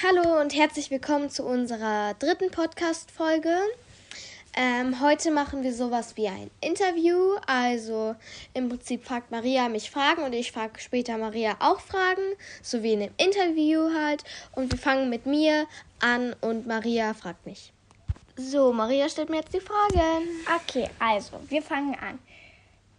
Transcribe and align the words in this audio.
Hallo 0.00 0.40
und 0.40 0.54
herzlich 0.54 0.92
willkommen 0.92 1.28
zu 1.28 1.42
unserer 1.42 2.14
dritten 2.20 2.52
Podcast-Folge. 2.52 3.52
Ähm, 4.56 5.00
heute 5.00 5.32
machen 5.32 5.64
wir 5.64 5.74
sowas 5.74 6.16
wie 6.16 6.28
ein 6.28 6.52
Interview. 6.60 7.34
Also 7.48 8.14
im 8.54 8.68
Prinzip 8.68 9.04
fragt 9.04 9.32
Maria 9.32 9.68
mich 9.68 9.90
Fragen 9.90 10.22
und 10.22 10.34
ich 10.34 10.52
frage 10.52 10.78
später 10.78 11.18
Maria 11.18 11.56
auch 11.58 11.80
Fragen, 11.80 12.22
so 12.62 12.84
wie 12.84 12.92
in 12.92 13.02
einem 13.02 13.14
Interview 13.16 13.92
halt. 13.92 14.22
Und 14.52 14.70
wir 14.70 14.78
fangen 14.78 15.10
mit 15.10 15.26
mir 15.26 15.66
an 15.98 16.36
und 16.42 16.68
Maria 16.68 17.12
fragt 17.12 17.44
mich. 17.44 17.72
So, 18.36 18.72
Maria 18.72 19.08
stellt 19.08 19.30
mir 19.30 19.38
jetzt 19.38 19.52
die 19.52 19.60
Fragen. 19.60 20.28
Okay, 20.62 20.88
also, 21.00 21.40
wir 21.48 21.60
fangen 21.60 21.96
an. 21.96 22.20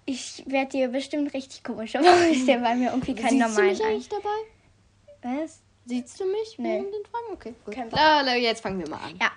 Ich 0.05 0.43
werde 0.47 0.71
dir 0.71 0.89
bestimmt 0.89 1.33
richtig 1.33 1.63
komisch 1.63 1.91
vorstellen, 1.93 2.61
weil 2.61 2.75
mir 2.75 2.89
irgendwie 2.89 3.15
kein 3.15 3.29
Siehst 3.29 3.41
du 3.41 3.47
normalen 3.47 3.69
mich 3.69 3.83
eigentlich 3.85 4.09
dabei? 4.09 5.39
Was? 5.41 5.61
Siehst 5.89 6.19
du 6.19 6.25
mich 6.25 6.59
Nee. 6.59 6.69
während 6.75 6.93
den 6.93 7.03
Fragen? 7.05 7.33
Okay, 7.33 7.53
gut. 7.65 7.75
Na, 7.91 8.21
na, 8.21 8.35
jetzt 8.35 8.61
fangen 8.61 8.77
wir 8.79 8.87
mal 8.87 8.97
an. 9.01 9.17
Ja. 9.19 9.31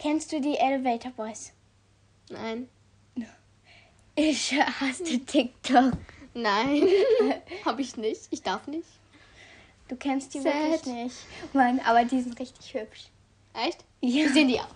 Kennst 0.00 0.32
du 0.32 0.40
die 0.40 0.56
Elevator 0.56 1.12
Boys? 1.12 1.52
Nein. 2.30 2.68
Ich 4.16 4.52
hasse 4.80 5.24
TikTok. 5.24 5.92
Nein. 6.34 6.88
Habe 7.64 7.82
ich 7.82 7.96
nicht. 7.96 8.22
Ich 8.30 8.42
darf 8.42 8.66
nicht. 8.66 8.88
Du 9.86 9.94
kennst 9.94 10.34
die 10.34 10.40
Sad. 10.40 10.52
wirklich 10.54 10.92
nicht. 10.92 11.16
Mann, 11.52 11.78
aber 11.86 12.04
die 12.04 12.20
sind 12.20 12.36
richtig 12.40 12.74
hübsch. 12.74 13.04
Echt? 13.54 13.78
Ja. 14.00 14.24
Wie 14.24 14.28
sehen 14.28 14.48
die 14.48 14.58
aus? 14.58 14.66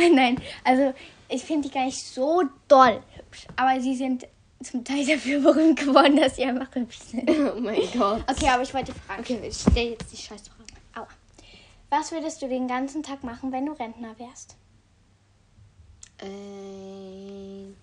Nein, 0.12 0.40
also 0.64 0.92
ich 1.28 1.44
finde 1.44 1.68
die 1.68 1.74
gar 1.74 1.84
nicht 1.84 2.04
so 2.04 2.42
doll 2.66 3.00
hübsch. 3.14 3.46
Aber 3.54 3.80
sie 3.80 3.94
sind 3.94 4.26
zum 4.62 4.84
Teil 4.84 5.06
dafür 5.06 5.40
berühmt 5.42 5.78
geworden, 5.78 6.16
dass 6.16 6.36
sie 6.36 6.44
einfach 6.44 6.74
hübsch 6.74 6.98
sind. 6.98 7.30
Oh 7.30 7.60
mein 7.60 7.80
Gott. 7.96 8.24
Okay, 8.28 8.48
aber 8.48 8.62
ich 8.62 8.74
wollte 8.74 8.92
fragen. 8.92 9.22
Okay, 9.22 9.40
ich 9.42 9.56
stelle 9.56 9.90
jetzt 9.90 10.12
die 10.12 10.16
Scheißfrage. 10.16 10.64
Aua. 10.94 11.08
Was 11.90 12.12
würdest 12.12 12.42
du 12.42 12.48
den 12.48 12.68
ganzen 12.68 13.02
Tag 13.02 13.24
machen, 13.24 13.52
wenn 13.52 13.66
du 13.66 13.72
Rentner 13.72 14.18
wärst? 14.18 14.56
Ähm, 16.20 17.76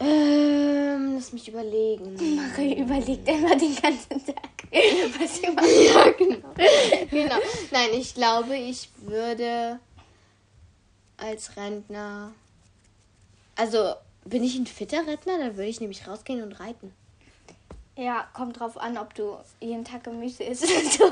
ähm, 0.00 1.14
lass 1.14 1.32
mich 1.32 1.48
überlegen. 1.48 2.14
Marie 2.36 2.80
überlegt 2.80 3.28
immer 3.28 3.56
den 3.56 3.74
ganzen 3.74 4.24
Tag, 4.26 4.50
was 5.18 5.36
sie 5.36 5.50
macht. 5.50 5.66
ja, 5.66 6.10
genau. 6.10 6.54
genau. 7.10 7.36
Nein, 7.70 7.88
ich 7.94 8.14
glaube, 8.14 8.56
ich 8.56 8.90
würde 8.98 9.78
als 11.16 11.56
Rentner. 11.56 12.32
Also, 13.56 13.94
bin 14.24 14.42
ich 14.44 14.56
ein 14.56 14.66
fitter 14.66 15.06
Rentner? 15.06 15.38
Dann 15.38 15.56
würde 15.56 15.68
ich 15.68 15.80
nämlich 15.80 16.06
rausgehen 16.06 16.42
und 16.42 16.52
reiten. 16.60 16.92
Ja, 17.96 18.26
kommt 18.34 18.58
drauf 18.58 18.76
an, 18.76 18.98
ob 18.98 19.14
du 19.14 19.36
jeden 19.60 19.84
Tag 19.84 20.02
Gemüse 20.04 20.42
isst. 20.44 20.66
so. 20.98 21.10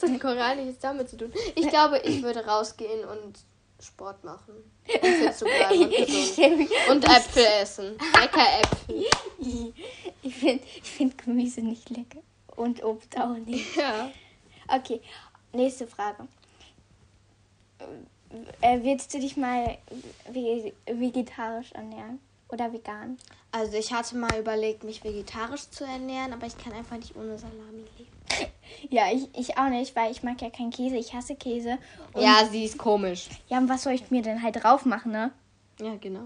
Das 0.00 0.10
hat 0.10 0.20
gar 0.20 0.54
nichts 0.54 0.80
damit 0.80 1.08
zu 1.08 1.16
tun. 1.16 1.32
Ich 1.54 1.66
glaube, 1.68 1.98
ich 2.04 2.22
würde 2.22 2.44
rausgehen 2.44 3.04
und 3.06 3.38
Sport 3.82 4.22
machen. 4.22 4.54
Fit 4.84 5.34
zu 5.34 5.44
bleiben 5.44 5.82
und 5.84 5.90
mich- 5.90 6.38
Und 6.90 7.04
Äpfel 7.04 7.44
essen. 7.60 7.96
Lecker 8.20 8.46
Äpfel. 8.60 9.04
Ich 10.22 10.34
finde 10.36 10.64
ich 10.76 10.82
find 10.90 11.18
Gemüse 11.18 11.62
nicht 11.62 11.88
lecker. 11.90 12.20
Und 12.54 12.84
Obst 12.84 13.16
auch 13.18 13.36
nicht. 13.38 13.74
Ja. 13.76 14.10
Okay, 14.68 15.00
nächste 15.52 15.86
Frage. 15.86 16.28
Äh, 18.60 18.78
willst 18.82 19.12
du 19.14 19.18
dich 19.20 19.36
mal 19.36 19.76
ve- 20.30 20.72
vegetarisch 20.86 21.72
ernähren? 21.72 22.18
Oder 22.48 22.72
vegan? 22.72 23.18
Also 23.50 23.76
ich 23.76 23.92
hatte 23.92 24.16
mal 24.16 24.38
überlegt, 24.38 24.84
mich 24.84 25.02
vegetarisch 25.04 25.68
zu 25.70 25.84
ernähren, 25.84 26.32
aber 26.32 26.46
ich 26.46 26.56
kann 26.58 26.72
einfach 26.72 26.96
nicht 26.96 27.16
ohne 27.16 27.38
Salami 27.38 27.84
leben. 27.98 28.10
Ja, 28.88 29.04
ich, 29.12 29.28
ich 29.38 29.58
auch 29.58 29.68
nicht, 29.68 29.94
weil 29.94 30.10
ich 30.10 30.22
mag 30.22 30.40
ja 30.40 30.48
keinen 30.48 30.70
Käse. 30.70 30.96
Ich 30.96 31.12
hasse 31.14 31.34
Käse. 31.36 31.76
Und, 32.14 32.22
Ja, 32.22 32.46
sie 32.50 32.64
ist 32.64 32.78
komisch. 32.78 33.28
Ja, 33.48 33.58
und 33.58 33.68
was 33.68 33.82
soll 33.82 33.92
ich 33.92 34.10
mir 34.10 34.22
denn 34.22 34.42
halt 34.42 34.62
drauf 34.62 34.86
machen, 34.86 35.12
ne? 35.12 35.30
Ja, 35.78 35.94
genau. 36.00 36.24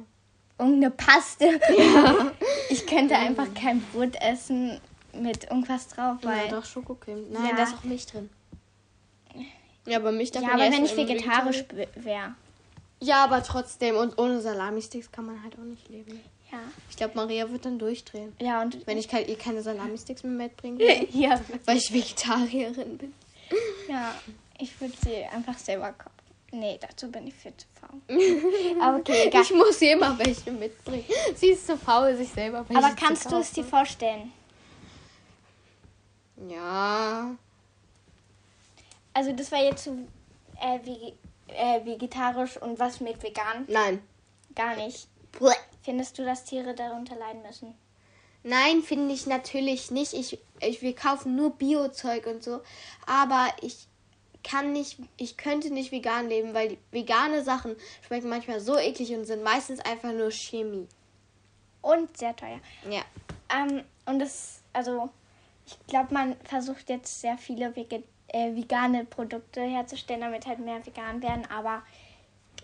Irgendeine 0.59 0.91
Paste. 0.93 1.61
Ich 2.71 2.87
könnte 2.87 3.17
einfach 3.17 3.47
kein 3.55 3.81
Brot 3.93 4.15
essen 4.21 4.81
mit 5.13 5.45
irgendwas 5.45 5.89
drauf, 5.89 6.19
weil... 6.23 6.47
ja, 6.47 6.51
doch 6.61 6.65
Schokocreme. 6.65 7.31
Nein, 7.33 7.47
Ja. 7.51 7.57
da 7.57 7.63
ist 7.65 7.75
auch 7.75 7.85
Milch 7.85 8.07
drin. 8.07 8.31
Ja, 9.87 9.99
aber 9.99 10.13
Milch 10.13 10.33
darf 10.33 10.43
Ja, 10.43 10.51
man 10.51 10.61
aber 10.61 10.73
wenn 10.73 10.85
ich 10.85 10.97
vegetarisch 10.97 11.65
wäre. 11.95 12.35
Ja, 13.01 13.25
aber 13.25 13.43
trotzdem. 13.43 13.97
Und 13.97 14.19
ohne 14.19 14.41
Salami-Sticks 14.41 15.13
kann 15.13 15.27
man 15.27 15.43
halt 15.43 15.55
auch 15.55 15.65
nicht 15.65 15.89
leben. 15.89 16.21
Ja. 16.51 16.59
Ich 16.89 16.97
glaube, 16.97 17.15
Maria 17.15 17.51
wird 17.51 17.65
dann 17.65 17.79
durchdrehen. 17.79 18.35
Ja, 18.41 18.63
und... 18.63 18.87
Wenn 18.87 18.99
ich 18.99 19.09
kein, 19.09 19.27
ihr 19.29 19.37
keine 19.37 19.63
Salami-Sticks 19.63 20.23
mehr 20.23 20.33
mitbringen 20.33 20.79
würde, 20.79 21.07
ja, 21.11 21.41
weil 21.65 21.77
ich 21.77 21.93
Vegetarierin 21.93 22.99
bin. 22.99 23.15
ja, 23.89 24.15
ich 24.59 24.81
würde 24.81 24.95
sie 25.05 25.25
einfach 25.25 25.59
selber 25.59 25.93
kaufen. 25.93 26.17
Nee, 26.53 26.79
dazu 26.81 27.11
bin 27.11 27.27
ich 27.27 27.35
viel 27.35 27.53
zu 27.57 27.67
faul. 27.81 28.01
Aber 28.81 28.99
okay, 28.99 29.27
egal. 29.27 29.43
Ich 29.43 29.53
muss 29.53 29.83
ihr 29.83 29.93
immer 29.93 30.17
welche 30.19 30.51
mitbringen. 30.53 31.05
Sie 31.35 31.49
ist 31.49 31.67
zu 31.67 31.77
faul, 31.77 32.17
sich 32.17 32.29
selber 32.29 32.65
welche 32.69 32.85
Aber 32.85 32.95
kannst 32.95 33.31
du 33.31 33.37
es 33.37 33.51
dir 33.51 33.65
vorstellen? 33.65 34.33
Ja. 36.49 37.37
Also 39.17 39.33
das 39.33 39.51
war 39.51 39.63
jetzt 39.65 39.85
so 39.85 39.97
äh, 40.61 40.79
vege 40.85 41.15
äh, 41.49 41.83
vegetarisch 41.87 42.61
und 42.61 42.79
was 42.79 43.01
mit 43.01 43.23
vegan? 43.23 43.65
Nein. 43.67 44.03
Gar 44.55 44.77
nicht. 44.77 45.09
Bleh. 45.33 45.55
Findest 45.83 46.19
du, 46.19 46.25
dass 46.27 46.45
Tiere 46.45 46.75
darunter 46.75 47.17
leiden 47.17 47.41
müssen? 47.41 47.73
Nein, 48.43 48.83
finde 48.83 49.15
ich 49.15 49.27
natürlich 49.27 49.91
nicht. 49.91 50.13
Ich, 50.13 50.39
ich, 50.61 50.83
wir 50.83 50.95
kaufen 50.95 51.35
nur 51.35 51.53
Bio-Zeug 51.53 52.27
und 52.27 52.45
so. 52.45 52.61
Aber 53.07 53.49
ich 53.63 53.87
kann 54.45 54.75
nicht, 54.75 54.99
ich 55.17 55.39
könnte 55.39 55.73
nicht 55.73 55.93
vegan 55.93 56.29
leben, 56.29 56.53
weil 56.53 56.69
die 56.69 56.79
vegane 56.91 57.43
Sachen 57.43 57.75
schmecken 58.07 58.29
manchmal 58.29 58.61
so 58.61 58.77
eklig 58.77 59.15
und 59.15 59.25
sind 59.25 59.43
meistens 59.43 59.81
einfach 59.81 60.13
nur 60.13 60.31
Chemie. 60.31 60.89
Und 61.81 62.15
sehr 62.19 62.37
teuer. 62.37 62.61
Ja. 62.91 63.01
Ähm, 63.49 63.83
und 64.05 64.19
das, 64.19 64.61
also, 64.75 65.09
ich 65.65 65.79
glaube, 65.87 66.13
man 66.13 66.37
versucht 66.45 66.91
jetzt 66.91 67.23
sehr 67.23 67.39
viele 67.39 67.75
vege 67.75 68.03
äh, 68.29 68.55
vegane 68.55 69.05
Produkte 69.05 69.61
herzustellen, 69.63 70.21
damit 70.21 70.47
halt 70.47 70.59
mehr 70.59 70.85
vegan 70.85 71.23
werden, 71.23 71.47
aber 71.51 71.83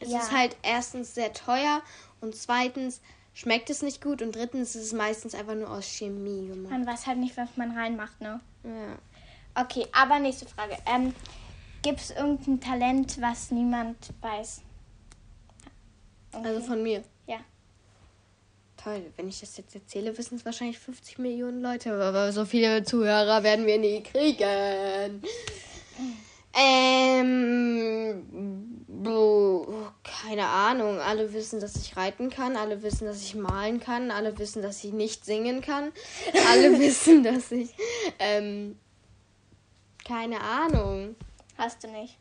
Es 0.00 0.11
ja. 0.11 0.19
ist 0.19 0.33
halt 0.33 0.56
erstens 0.62 1.15
sehr 1.15 1.33
teuer 1.33 1.83
und 2.21 2.34
zweitens 2.34 3.00
schmeckt 3.34 3.71
es 3.71 3.83
nicht 3.83 4.03
gut 4.03 4.21
und 4.23 4.34
drittens 4.34 4.75
ist 4.75 4.84
es 4.84 4.93
meistens 4.93 5.34
einfach 5.34 5.55
nur 5.55 5.71
aus 5.71 5.87
Chemie 5.87 6.49
gemacht. 6.49 6.71
man 6.71 6.87
weiß 6.87 7.06
halt 7.06 7.19
nicht, 7.19 7.37
was 7.37 7.56
man 7.56 7.77
reinmacht, 7.77 8.21
ne? 8.21 8.41
Ja. 8.65 9.62
Okay, 9.62 9.87
aber 9.93 10.19
nächste 10.19 10.47
Frage. 10.47 10.77
Ähm, 10.87 11.15
Gibt 11.83 12.00
es 12.00 12.11
irgendein 12.11 12.61
Talent, 12.61 13.21
was 13.21 13.50
niemand 13.50 14.12
weiß? 14.21 14.62
Also 16.33 16.61
von 16.61 16.83
mir. 16.83 17.03
Toll, 18.82 19.12
wenn 19.16 19.28
ich 19.28 19.41
das 19.41 19.56
jetzt 19.56 19.75
erzähle, 19.75 20.16
wissen 20.19 20.37
es 20.37 20.44
wahrscheinlich 20.44 20.78
50 20.78 21.19
Millionen 21.19 21.62
Leute, 21.62 21.93
aber 21.93 22.32
so 22.32 22.44
viele 22.44 22.82
Zuhörer 22.82 23.43
werden 23.43 23.66
wir 23.66 23.78
nie 23.78 24.03
kriegen. 24.03 25.22
Ähm, 26.54 28.22
keine 30.32 30.47
Ahnung. 30.47 30.98
Alle 30.98 31.32
wissen, 31.32 31.60
dass 31.60 31.76
ich 31.76 31.97
reiten 31.97 32.31
kann. 32.31 32.56
Alle 32.56 32.82
wissen, 32.82 33.06
dass 33.06 33.22
ich 33.22 33.34
malen 33.34 33.81
kann. 33.81 34.10
Alle 34.10 34.38
wissen, 34.38 34.62
dass 34.62 34.82
ich 34.82 34.93
nicht 34.93 35.25
singen 35.25 35.60
kann. 35.60 35.93
Alle 36.50 36.78
wissen, 36.78 37.22
dass 37.22 37.53
ich, 37.53 37.70
ähm, 38.19 38.78
keine 40.06 40.41
Ahnung. 40.41 41.16
Hast 41.59 41.84
du 41.84 41.88
nicht. 41.88 42.19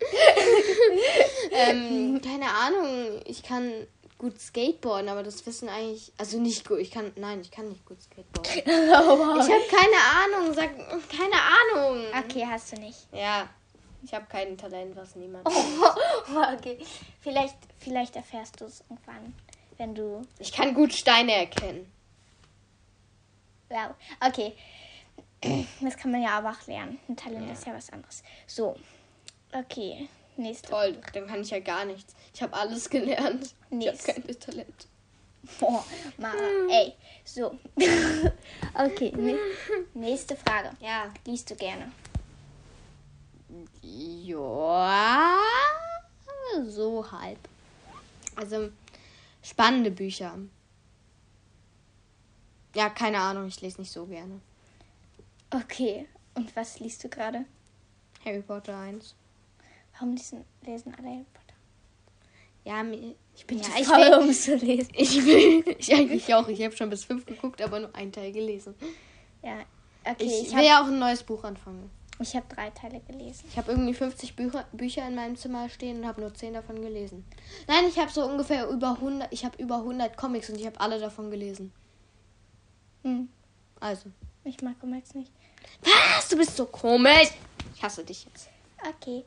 Ähm, 1.50 2.20
keine 2.20 2.46
Ahnung. 2.50 3.20
Ich 3.26 3.42
kann 3.42 3.86
gut 4.18 4.40
skateboarden, 4.40 5.08
aber 5.08 5.22
das 5.22 5.44
wissen 5.46 5.68
eigentlich, 5.68 6.12
also 6.18 6.38
nicht 6.38 6.66
gut. 6.66 6.78
Ich 6.78 6.90
kann, 6.90 7.12
nein, 7.16 7.40
ich 7.40 7.50
kann 7.50 7.68
nicht 7.68 7.84
gut 7.84 8.00
skateboarden. 8.00 8.62
Ich 8.64 9.50
habe 9.50 9.64
keine 9.70 10.38
Ahnung. 10.38 10.54
Sag, 10.54 10.70
keine 11.08 11.36
Ahnung. 11.36 12.04
Okay, 12.24 12.46
hast 12.48 12.72
du 12.72 12.80
nicht. 12.80 12.98
Ja, 13.12 13.48
ich 14.02 14.12
habe 14.12 14.26
kein 14.26 14.56
Talent, 14.56 14.94
was 14.96 15.16
niemand. 15.16 15.46
okay. 16.58 16.78
Vielleicht, 17.20 17.56
vielleicht 17.78 18.16
erfährst 18.16 18.60
du 18.60 18.66
es 18.66 18.82
irgendwann, 18.88 19.34
wenn 19.78 19.94
du. 19.94 20.22
Ich 20.38 20.52
kann 20.52 20.74
gut 20.74 20.92
Steine 20.92 21.32
erkennen. 21.32 21.90
Wow. 23.68 23.94
Okay. 24.20 24.54
Das 25.80 25.98
kann 25.98 26.10
man 26.10 26.22
ja 26.22 26.38
aber 26.38 26.50
auch 26.52 26.66
lernen. 26.66 26.98
Ein 27.06 27.16
Talent 27.16 27.50
ist 27.50 27.66
ja 27.66 27.74
was 27.74 27.90
anderes. 27.90 28.22
So. 28.46 28.76
Okay. 29.52 30.08
Nächste. 30.36 30.68
Toll, 30.70 30.98
dann 31.12 31.26
kann 31.26 31.40
ich 31.42 31.50
ja 31.50 31.60
gar 31.60 31.84
nichts. 31.84 32.14
Ich 32.34 32.42
habe 32.42 32.52
alles 32.54 32.90
gelernt. 32.90 33.54
Ich 33.70 33.86
habe 33.88 33.98
kein 33.98 34.40
Talent. 34.40 34.86
Boah, 35.60 35.84
Mara. 36.16 36.34
Ey. 36.70 36.94
So. 37.24 37.58
okay. 38.74 39.12
nä- 39.16 39.38
Nächste 39.94 40.36
Frage. 40.36 40.70
Ja. 40.80 41.12
Liest 41.26 41.50
du 41.50 41.54
gerne? 41.54 41.92
Ja, 43.82 45.38
so 46.66 47.10
halb. 47.12 47.38
Also 48.36 48.70
spannende 49.42 49.90
Bücher. 49.90 50.38
Ja, 52.74 52.88
keine 52.90 53.18
Ahnung, 53.20 53.46
ich 53.46 53.60
lese 53.60 53.80
nicht 53.80 53.92
so 53.92 54.06
gerne. 54.06 54.40
Okay. 55.50 56.08
Und 56.34 56.54
was 56.56 56.80
liest 56.80 57.04
du 57.04 57.08
gerade? 57.08 57.44
Harry 58.24 58.42
Potter 58.42 58.76
1. 58.76 59.14
Warum 59.94 60.14
lesen, 60.16 60.44
lesen 60.62 60.94
alle 60.98 61.08
Harry 61.08 61.26
Potter? 61.32 61.54
Ja, 62.64 62.82
ich 63.34 63.46
bin 63.46 63.58
Ja, 63.58 63.64
zu 63.64 63.70
ich 63.80 63.86
faul, 63.86 63.98
will, 64.00 64.14
um 64.14 64.28
um 64.28 64.32
zu 64.32 64.56
lesen. 64.56 64.88
Ich 64.96 65.24
will, 65.24 65.76
ich 65.78 65.94
eigentlich 65.94 66.34
auch. 66.34 66.48
Ich 66.48 66.62
habe 66.62 66.76
schon 66.76 66.90
bis 66.90 67.04
fünf 67.04 67.26
geguckt, 67.26 67.60
aber 67.62 67.80
nur 67.80 67.94
einen 67.94 68.12
Teil 68.12 68.32
gelesen. 68.32 68.74
Ja, 69.42 69.60
okay, 70.04 70.14
Ich, 70.24 70.42
ich, 70.42 70.46
will 70.48 70.56
habe 70.56 70.66
ja 70.66 70.82
auch 70.82 70.86
ein 70.86 70.98
neues 70.98 71.22
Buch 71.22 71.44
anfangen. 71.44 71.90
ich 72.20 72.34
hab 72.34 72.48
drei 72.48 72.70
Teile 72.70 73.00
gelesen. 73.00 73.44
Ich 73.50 73.56
habe 73.58 73.72
irgendwie 73.72 73.92
50 73.94 74.34
Bücher, 74.34 74.66
Bücher 74.72 75.06
in 75.06 75.14
meinem 75.14 75.36
Zimmer 75.36 75.68
stehen 75.68 75.98
und 75.98 76.06
habe 76.06 76.20
nur 76.22 76.32
10 76.32 76.54
davon 76.54 76.80
gelesen. 76.80 77.24
Nein, 77.68 77.84
ich 77.88 77.98
habe 77.98 78.10
so 78.10 78.24
ungefähr 78.24 78.68
über 78.68 78.92
100, 78.92 79.32
ich 79.32 79.44
habe 79.44 79.60
über 79.62 79.76
100 79.76 80.16
Comics 80.16 80.48
und 80.48 80.58
ich 80.58 80.66
habe 80.66 80.80
alle 80.80 80.98
davon 80.98 81.30
gelesen. 81.30 81.72
Hm, 83.02 83.28
Also. 83.80 84.10
ich 84.44 84.60
mag 84.62 84.78
Comics 84.80 85.14
nicht. 85.14 85.30
Was? 85.82 86.28
Du 86.28 86.36
bist 86.36 86.56
so 86.56 86.66
komisch. 86.66 87.30
Ich 87.74 87.82
hasse 87.82 88.04
dich 88.04 88.24
jetzt. 88.24 88.48
Okay, 88.96 89.24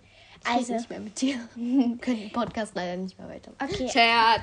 also, 0.56 0.74
nicht 0.74 0.90
mehr 0.90 1.00
mit 1.00 1.20
dir. 1.20 1.36
Wir 1.56 1.98
können 1.98 2.20
den 2.20 2.32
Podcast 2.32 2.74
leider 2.76 2.96
nicht 2.98 3.18
mehr 3.18 3.28
weiter. 3.30 3.52
okay, 3.62 3.90
Scherz. 3.90 4.42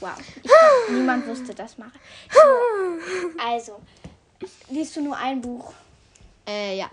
wow. 0.00 0.10
Ich 0.18 0.42
glaub, 0.42 0.90
niemand 0.90 1.26
wusste 1.26 1.54
das 1.54 1.76
mache. 1.78 1.92
So, 2.30 3.42
also, 3.44 3.80
liest 4.70 4.96
du 4.96 5.02
nur 5.02 5.16
ein 5.16 5.40
Buch? 5.40 5.72
Äh, 6.46 6.76
ja. 6.78 6.90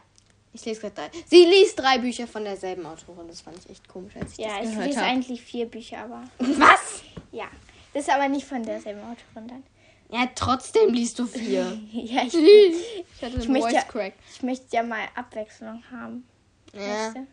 Ich 0.54 0.64
lese 0.66 0.80
gerade 0.82 0.96
drei. 0.96 1.10
Sie 1.28 1.44
liest 1.46 1.78
drei 1.78 1.98
Bücher 1.98 2.28
von 2.28 2.44
derselben 2.46 2.86
Autorin. 2.86 3.28
Das 3.28 3.42
fand 3.42 3.58
ich 3.60 3.70
echt 3.70 3.88
komisch, 3.90 4.14
als 4.16 4.32
ich 4.34 4.38
Ja, 4.38 4.58
das 4.60 4.66
ich 4.68 4.72
gehört 4.72 4.88
lese 4.88 5.00
habe. 5.02 5.10
eigentlich 5.10 5.42
vier 5.42 5.66
Bücher, 5.66 5.98
aber 6.00 6.24
Was? 6.40 7.02
ja. 7.32 7.46
Das 7.94 8.04
ist 8.04 8.10
aber 8.10 8.28
nicht 8.30 8.46
von 8.48 8.64
derselben 8.64 9.02
Autorin 9.02 9.48
dann. 9.50 9.64
Ja, 10.10 10.30
trotzdem 10.34 10.94
liest 10.94 11.20
du 11.20 11.26
vier. 11.28 11.78
ja, 11.92 12.22
ich, 12.24 12.34
Ich 12.36 13.22
hatte 13.22 13.36
Ich 13.38 13.44
einen 13.44 13.52
möchte 13.52 13.62
Voice 13.70 13.74
ja- 13.74 13.82
Crack. 13.84 14.14
ich 14.34 14.44
möchte 14.44 14.66
ja 14.72 14.84
mal 14.84 15.06
Abwechslung 15.16 15.84
haben. 15.92 16.26
Ja. 16.74 16.82
Weißt 17.08 17.16
du? 17.18 17.28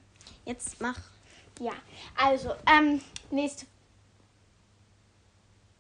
Jetzt 0.44 0.81
mach. 0.81 0.99
Ja, 1.61 1.73
also, 2.17 2.55
ähm, 2.67 3.00
nächste. 3.31 3.67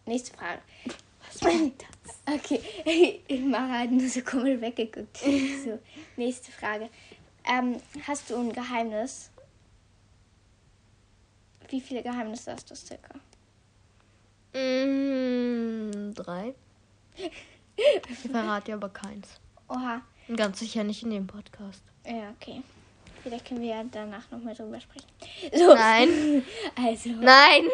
Nächste 0.06 0.36
Frage. 0.36 0.62
Was 1.26 1.42
war 1.42 1.70
das? 1.78 2.34
Okay, 2.34 3.20
Mara 3.46 3.80
hat 3.80 3.90
nur 3.90 4.08
so 4.08 4.20
komisch 4.22 4.60
weggeguckt. 4.60 5.18
So, 5.64 5.78
nächste 6.16 6.50
Frage. 6.52 6.88
Ähm, 7.44 7.80
hast 8.06 8.30
du 8.30 8.36
ein 8.36 8.52
Geheimnis? 8.52 9.30
Wie 11.68 11.80
viele 11.80 12.02
Geheimnisse 12.02 12.52
hast 12.52 12.70
du 12.70 12.76
circa? 12.76 13.14
Mm, 14.52 16.12
drei. 16.14 16.54
Ich 17.76 18.30
verrate 18.30 18.66
dir 18.66 18.74
aber 18.74 18.90
keins. 18.90 19.40
Oha. 19.68 20.02
Ganz 20.36 20.58
sicher 20.58 20.84
nicht 20.84 21.02
in 21.02 21.10
dem 21.10 21.26
Podcast. 21.26 21.82
Ja, 22.06 22.30
okay. 22.30 22.62
Vielleicht 23.22 23.46
können 23.46 23.60
wir 23.62 23.68
ja 23.68 23.84
danach 23.90 24.30
nochmal 24.30 24.54
drüber 24.54 24.80
sprechen. 24.80 25.06
So. 25.54 25.74
Nein. 25.74 26.44
Also, 26.76 27.10
Nein. 27.10 27.64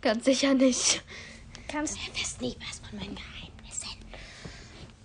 Ganz 0.00 0.24
sicher 0.24 0.54
nicht. 0.54 1.02
kannst, 1.68 1.96
Ihr 1.96 2.14
wisst 2.14 2.40
nie 2.40 2.56
was 2.68 2.80
von 2.80 2.98
meinen 2.98 3.14
Geheimnissen. 3.14 3.88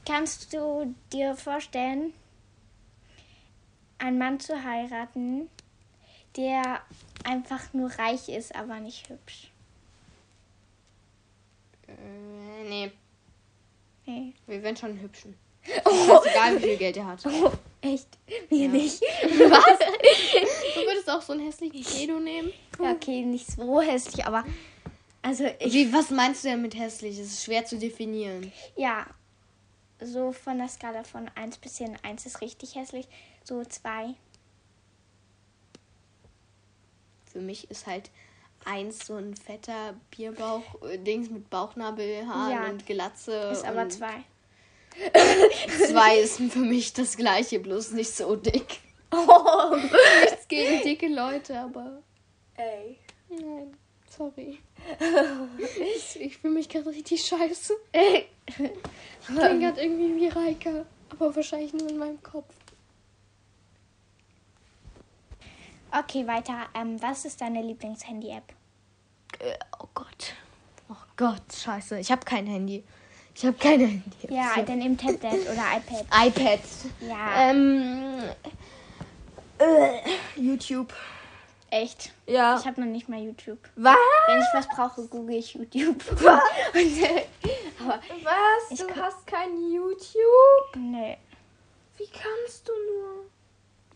kannst 0.07 0.53
du 0.53 0.95
dir 1.13 1.35
vorstellen, 1.35 2.13
einen 3.99 4.17
Mann 4.17 4.39
zu 4.39 4.63
heiraten, 4.63 5.49
der 6.35 6.81
einfach 7.23 7.73
nur 7.73 7.89
reich 7.91 8.29
ist, 8.29 8.55
aber 8.55 8.79
nicht 8.79 9.09
hübsch? 9.09 9.51
Äh, 11.87 12.69
nee. 12.69 12.91
Nee. 14.05 14.33
Wir 14.45 14.63
werden 14.63 14.77
schon 14.77 14.91
einen 14.91 15.01
hübschen. 15.01 15.35
Oh. 15.85 15.89
Ist 16.23 16.31
egal, 16.31 16.55
wie 16.57 16.63
viel 16.63 16.77
Geld 16.77 16.97
er 16.97 17.07
hat. 17.07 17.25
Oh, 17.25 17.51
echt? 17.93 18.07
Mir 18.49 18.65
Ja. 18.65 18.67
nicht. 18.71 19.01
Was? 19.01 19.79
Du 20.75 20.81
würdest 20.81 21.09
auch 21.09 21.21
so 21.21 21.33
einen 21.33 21.45
hässlichen 21.45 21.83
Kedo 21.83 22.19
nehmen? 22.19 22.51
Ja, 22.81 22.91
okay, 22.91 23.21
nicht 23.23 23.47
so 23.47 23.81
hässlich, 23.81 24.25
aber. 24.25 24.43
Also, 25.21 25.45
ich. 25.59 25.73
Wie, 25.73 25.91
was 25.93 26.09
meinst 26.11 26.43
du 26.43 26.49
denn 26.49 26.61
mit 26.61 26.75
hässlich? 26.77 27.17
Es 27.19 27.27
ist 27.33 27.43
schwer 27.43 27.65
zu 27.65 27.77
definieren. 27.77 28.51
Ja. 28.75 29.05
So 29.99 30.31
von 30.31 30.59
der 30.59 30.67
Skala 30.69 31.03
von 31.03 31.29
1 31.35 31.57
bis 31.57 31.73
10. 31.75 31.97
1 32.03 32.25
ist 32.27 32.41
richtig 32.41 32.75
hässlich. 32.75 33.07
So 33.43 33.63
2. 33.65 34.13
Für 37.31 37.39
mich 37.39 37.69
ist 37.71 37.87
halt 37.87 38.09
eins 38.65 39.05
so 39.07 39.15
ein 39.15 39.35
fetter 39.35 39.95
Bierbauch-Dings 40.11 41.29
mit 41.29 41.49
Bauchnabelhaaren 41.49 42.51
Ja. 42.51 42.69
und 42.69 42.85
Glatze. 42.85 43.33
Ist 43.51 43.65
aber 43.65 43.83
und 43.83 43.93
2. 43.93 44.07
Zwei 45.87 46.19
ist 46.19 46.37
für 46.37 46.59
mich 46.59 46.93
das 46.93 47.17
gleiche, 47.17 47.59
bloß 47.59 47.91
nicht 47.91 48.15
so 48.15 48.35
dick. 48.35 48.79
Oh. 49.11 49.75
Nichts 49.75 50.47
gegen 50.47 50.81
dicke 50.83 51.07
Leute, 51.07 51.59
aber 51.59 52.01
Ey. 52.57 52.97
nein, 53.29 53.75
sorry. 54.09 54.59
Ich, 55.95 56.19
ich 56.19 56.37
fühle 56.37 56.53
mich 56.53 56.69
gerade 56.69 56.89
richtig 56.89 57.23
scheiße. 57.23 57.73
Ähm. 57.93 58.23
Ich 58.47 59.25
klinge 59.27 59.59
gerade 59.59 59.81
irgendwie 59.81 60.15
wie 60.15 60.27
Reika, 60.27 60.85
aber 61.09 61.35
wahrscheinlich 61.35 61.73
nur 61.73 61.89
in 61.89 61.97
meinem 61.97 62.21
Kopf. 62.23 62.53
Okay, 65.91 66.27
weiter. 66.27 66.67
Ähm, 66.73 67.01
was 67.01 67.25
ist 67.25 67.39
deine 67.41 67.61
Lieblings-Handy-App? 67.61 68.53
Äh, 69.39 69.57
oh 69.79 69.87
Gott. 69.93 70.33
Oh 70.89 70.95
Gott, 71.15 71.41
scheiße. 71.53 71.99
Ich 71.99 72.11
habe 72.11 72.25
kein 72.25 72.45
Handy. 72.45 72.83
Ich 73.37 73.45
habe 73.45 73.55
kein 73.55 73.79
Handy. 73.79 74.03
Ja, 74.33 74.59
dann 74.63 74.81
im 74.81 74.97
Tablet 74.97 75.47
oder 75.47 75.77
iPad. 75.77 76.05
iPad. 76.27 76.59
Ja, 77.01 77.51
Ähm. 77.51 78.23
Äh, 79.59 79.99
YouTube. 80.35 80.91
echt. 81.69 82.11
Ja. 82.25 82.57
Ich 82.59 82.65
habe 82.65 82.81
noch 82.81 82.87
nicht 82.87 83.07
mal 83.07 83.19
YouTube. 83.19 83.59
Was? 83.75 83.95
Wenn 84.25 84.39
ich 84.39 84.47
was 84.53 84.67
brauche, 84.69 85.05
google 85.07 85.35
ich 85.35 85.53
YouTube. 85.53 86.03
Und, 86.73 87.03
äh, 87.03 87.25
aber 87.79 87.99
Was? 88.23 88.71
Ich 88.71 88.79
du 88.79 88.95
hast 88.95 89.27
kein 89.27 89.71
YouTube? 89.71 90.75
nee. 90.75 91.17
Wie 91.97 92.07
kannst 92.07 92.67
du 92.67 92.71
nur? 92.71 93.25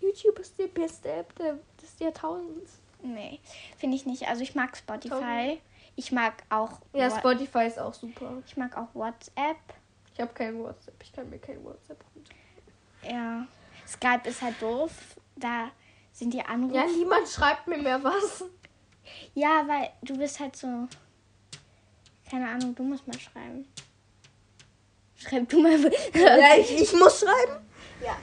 YouTube 0.02 0.38
ist 0.38 0.56
die 0.60 0.68
beste 0.68 1.12
App 1.12 1.36
des 1.36 1.98
Jahrtausends. 2.00 2.74
Nee, 3.02 3.40
finde 3.78 3.96
ich 3.98 4.06
nicht. 4.06 4.28
Also 4.28 4.44
ich 4.44 4.54
mag 4.54 4.78
Spotify. 4.78 5.60
Ich 5.96 6.12
mag 6.12 6.44
auch 6.50 6.80
Ja, 6.94 7.12
Wha- 7.12 7.20
Spotify 7.20 7.66
ist 7.68 7.80
auch 7.80 7.94
super. 7.94 8.42
ich 8.46 8.58
mag 8.58 8.76
auch 8.78 8.88
WhatsApp. 8.94 9.58
Ich 10.14 10.20
habe 10.20 10.34
kein 10.34 10.58
WhatsApp. 10.60 10.96
Ich 11.04 11.12
kann 11.14 11.30
mir 11.30 11.40
kein 11.40 11.64
WhatsApp 11.64 12.04
runter. 12.16 12.34
Ja. 13.10 13.48
Skype 13.88 14.30
ist 14.30 14.42
halt 14.42 14.62
doof. 14.62 14.92
Da 15.36 15.70
sind 16.12 16.34
die 16.34 16.42
Anrufe. 16.44 16.76
Ja, 16.76 16.86
niemand 16.86 17.28
schreibt 17.28 17.68
mir 17.68 17.78
mehr 17.78 18.04
was. 18.04 18.44
Ja, 19.34 19.64
weil 19.68 19.90
du 20.02 20.18
bist 20.18 20.40
halt 20.40 20.56
so. 20.56 20.88
Keine 22.30 22.48
Ahnung, 22.50 22.74
du 22.76 22.84
musst 22.84 23.08
mal 23.08 23.20
schreiben. 23.20 23.68
Schreib 25.18 25.50
du 25.50 25.62
mal. 25.62 25.78
Ja, 26.14 26.56
ich, 26.58 26.82
ich 26.82 26.94
muss 26.94 27.20
schreiben. 27.20 27.66
Ja. 28.04 28.16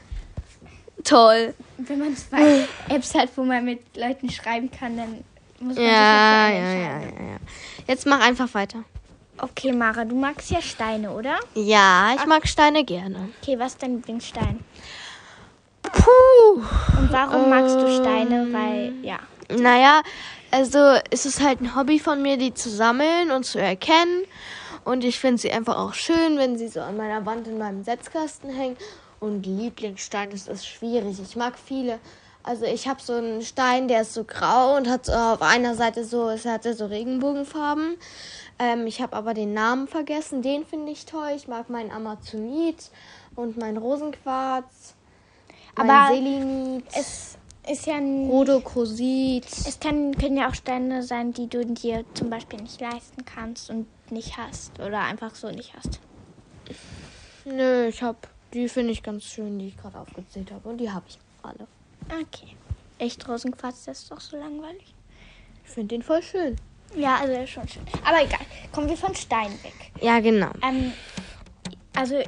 Toll. 1.05 1.55
Wenn 1.77 1.99
man 2.01 2.17
zwei 2.17 2.67
Apps 2.89 3.15
hat, 3.15 3.31
wo 3.37 3.45
man 3.45 3.65
mit 3.65 3.97
Leuten 3.97 4.31
schreiben 4.31 4.71
kann, 4.71 4.97
dann 4.97 5.25
Ja, 5.61 6.49
ja, 6.49 6.49
ja, 6.51 6.75
ja, 6.75 7.01
ja. 7.01 7.37
Jetzt 7.87 8.07
mach 8.07 8.21
einfach 8.21 8.53
weiter. 8.55 8.85
Okay, 9.39 9.73
Mara, 9.73 10.05
du 10.05 10.17
magst 10.17 10.51
ja 10.51 10.61
Steine, 10.61 11.11
oder? 11.11 11.39
Ja, 11.55 12.15
ich 12.17 12.27
mag 12.27 12.47
Steine 12.47 12.85
gerne. 12.85 13.31
Okay, 13.41 13.59
was 13.59 13.73
ist 13.73 13.83
dein 13.83 13.97
Lieblingsstein? 13.97 14.65
Puh. 15.83 16.61
Und 16.99 17.13
warum 17.13 17.49
magst 17.49 17.77
du 17.77 17.89
Steine? 17.89 18.43
Ähm. 18.43 18.53
Weil, 18.53 18.93
ja. 19.03 19.19
Naja, 19.49 20.03
also 20.51 20.79
es 21.11 21.25
ist 21.25 21.43
halt 21.43 21.61
ein 21.61 21.77
Hobby 21.77 21.99
von 21.99 22.21
mir, 22.21 22.37
die 22.37 22.53
zu 22.53 22.69
sammeln 22.69 23.31
und 23.31 23.45
zu 23.45 23.61
erkennen. 23.61 24.25
Und 24.85 25.05
ich 25.05 25.19
finde 25.19 25.39
sie 25.39 25.53
einfach 25.53 25.77
auch 25.77 25.95
schön, 25.95 26.39
wenn 26.39 26.59
sie 26.59 26.69
so 26.69 26.81
an 26.81 26.97
meiner 26.97 27.25
Wand 27.27 27.47
in 27.47 27.59
meinem 27.59 27.85
Setzkasten 27.85 28.51
hängen. 28.51 28.77
Und 29.21 29.47
Lieblingsstein 29.47 30.31
das 30.31 30.49
ist 30.49 30.67
schwierig. 30.67 31.19
Ich 31.21 31.37
mag 31.37 31.55
viele. 31.59 31.99
Also 32.49 32.65
ich 32.65 32.89
habe 32.89 32.99
so 33.03 33.13
einen 33.13 33.43
Stein, 33.43 33.89
der 33.89 34.01
ist 34.01 34.15
so 34.15 34.25
grau 34.25 34.79
und 34.79 34.89
hat 34.89 35.05
so 35.05 35.13
auf 35.13 35.43
einer 35.43 35.75
Seite 35.75 36.03
so, 36.03 36.31
es 36.31 36.47
hatte 36.47 36.73
so 36.73 36.87
Regenbogenfarben. 36.87 37.99
Ähm, 38.59 38.87
ich 38.87 39.03
habe 39.03 39.15
aber 39.15 39.35
den 39.35 39.53
Namen 39.53 39.87
vergessen. 39.87 40.41
Den 40.41 40.65
finde 40.65 40.91
ich 40.91 41.05
toll. 41.05 41.33
Ich 41.37 41.47
mag 41.47 41.69
meinen 41.69 41.91
Amazonit 41.91 42.91
und 43.37 43.59
meinen 43.59 43.77
Rosenquarz. 43.77 44.95
Aber 45.75 45.85
mein 45.85 46.15
Selenit. 46.15 46.85
Es 46.99 47.37
ist 47.71 47.87
ja 47.87 47.97
ein, 47.97 48.31
Rhodocrosit. 48.31 49.45
es 49.45 49.79
kann, 49.79 50.17
können 50.17 50.39
ja 50.39 50.49
auch 50.49 50.55
Steine 50.55 51.03
sein, 51.03 51.35
die 51.35 51.49
du 51.49 51.67
dir 51.67 52.07
zum 52.15 52.31
Beispiel 52.31 52.63
nicht 52.63 52.81
leisten 52.81 53.27
kannst 53.27 53.69
und 53.69 53.87
nicht 54.11 54.39
hast. 54.39 54.81
Oder 54.81 55.01
einfach 55.03 55.35
so 55.35 55.51
nicht 55.51 55.75
hast. 55.77 56.01
Nö, 57.45 57.89
ich 57.89 58.03
hab. 58.03 58.27
Die 58.55 58.71
finde 58.71 58.93
ich 58.93 59.03
ganz 59.03 59.25
schön, 59.25 59.59
die 59.59 59.69
ich 59.69 59.77
gerade 59.77 59.99
aufgezählt 59.99 60.51
habe. 60.51 60.67
Und 60.67 60.79
die 60.79 60.91
habe 60.91 61.05
ich 61.07 61.19
alle. 61.43 61.67
Okay. 62.09 62.57
Echt 62.99 63.29
Rosenquarz, 63.29 63.85
das 63.85 64.01
ist 64.01 64.11
doch 64.11 64.21
so 64.21 64.37
langweilig. 64.37 64.95
Ich 65.65 65.71
finde 65.71 65.95
den 65.95 66.03
voll 66.03 66.23
schön. 66.23 66.57
Ja, 66.97 67.17
also 67.17 67.33
ist 67.35 67.51
schon 67.51 67.69
schön. 67.69 67.83
Aber 68.05 68.23
egal. 68.23 68.41
Kommen 68.73 68.89
wir 68.89 68.97
von 68.97 69.15
Stein 69.15 69.53
weg. 69.63 69.75
Ja, 70.01 70.21
genau. 70.21 70.51
Ähm, 70.63 70.93
also 71.95 72.23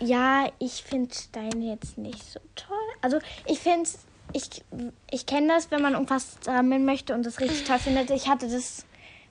Ja, 0.00 0.50
ich 0.58 0.82
finde 0.82 1.14
deine 1.32 1.70
jetzt 1.72 1.96
nicht 1.96 2.22
so 2.22 2.40
toll. 2.54 2.76
Also 3.00 3.18
ich 3.46 3.60
finde 3.60 3.88
ich, 4.32 4.62
ich 5.10 5.24
kenne 5.26 5.48
das, 5.48 5.70
wenn 5.70 5.80
man 5.80 5.94
irgendwas 5.94 6.36
sammeln 6.42 6.84
möchte 6.84 7.14
und 7.14 7.24
das 7.24 7.40
richtig 7.40 7.64
toll 7.64 7.78
findet. 7.78 8.10
Ich 8.10 8.28
hatte 8.28 8.48
das 8.48 8.84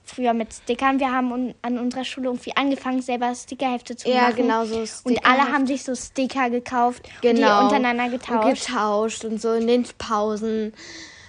früher 0.06 0.32
mit 0.34 0.52
Stickern. 0.54 0.98
Wir 1.00 1.12
haben 1.12 1.54
an 1.62 1.78
unserer 1.78 2.04
Schule 2.04 2.26
irgendwie 2.28 2.56
angefangen, 2.56 3.02
selber 3.02 3.34
Stickerhefte 3.34 3.96
zu 3.96 4.08
Ja, 4.08 4.22
machen. 4.22 4.36
genau 4.36 4.64
so 4.64 4.78
Und 5.04 5.24
alle 5.26 5.52
haben 5.52 5.66
sich 5.66 5.82
so 5.84 5.94
Sticker 5.94 6.48
gekauft 6.50 7.02
und 7.06 7.20
genau. 7.22 7.58
die 7.58 7.64
untereinander 7.64 8.04
Und 8.04 8.10
getauscht. 8.12 8.66
getauscht 8.66 9.24
und 9.24 9.40
so 9.40 9.52
in 9.52 9.66
den 9.66 9.84
Pausen. 9.98 10.72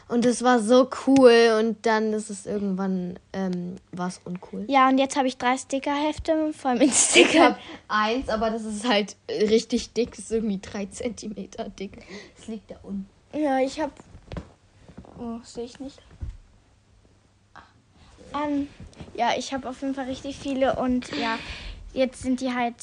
Und 0.09 0.25
es 0.25 0.41
war 0.41 0.59
so 0.61 0.89
cool 1.05 1.57
und 1.59 1.85
dann 1.85 2.13
ist 2.13 2.29
es 2.29 2.45
irgendwann 2.45 3.19
ähm, 3.33 3.75
was 3.91 4.21
uncool. 4.23 4.63
Ja, 4.69 4.87
und 4.87 4.99
jetzt 4.99 5.17
habe 5.17 5.27
ich 5.27 5.37
drei 5.37 5.57
Stickerhefte 5.57 6.53
voll 6.53 6.75
mit 6.75 6.83
Ich 6.89 6.95
Stickern. 6.97 7.43
habe 7.43 7.57
eins, 7.89 8.29
aber 8.29 8.49
das 8.49 8.63
ist 8.63 8.87
halt 8.87 9.17
richtig 9.29 9.91
dick. 9.91 10.11
Das 10.11 10.19
ist 10.19 10.31
irgendwie 10.31 10.59
drei 10.61 10.85
Zentimeter 10.85 11.67
dick. 11.67 12.05
Das 12.37 12.47
liegt 12.47 12.71
da 12.71 12.75
unten. 12.83 13.09
Ja, 13.37 13.59
ich 13.59 13.81
habe. 13.81 13.91
Oh, 15.19 15.39
sehe 15.43 15.65
ich 15.65 15.77
nicht. 15.81 15.99
Ähm, 18.33 18.67
ja, 19.13 19.31
ich 19.37 19.53
habe 19.53 19.67
auf 19.69 19.81
jeden 19.81 19.95
Fall 19.95 20.05
richtig 20.05 20.37
viele 20.37 20.75
und 20.75 21.11
ja, 21.17 21.37
jetzt 21.93 22.21
sind 22.21 22.41
die 22.41 22.53
halt. 22.53 22.75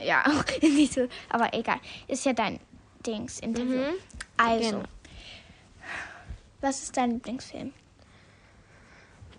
Ja, 0.00 0.24
auch 0.26 0.62
nicht 0.62 0.92
so. 0.94 1.08
Aber 1.28 1.52
egal. 1.54 1.78
Ist 2.08 2.24
ja 2.24 2.32
dein 2.32 2.58
Dings-Interview. 3.06 3.78
Mhm. 3.78 3.94
Also, 4.36 4.70
Genau. 4.70 4.82
was 6.60 6.82
ist 6.82 6.96
dein 6.96 7.12
Lieblingsfilm? 7.12 7.72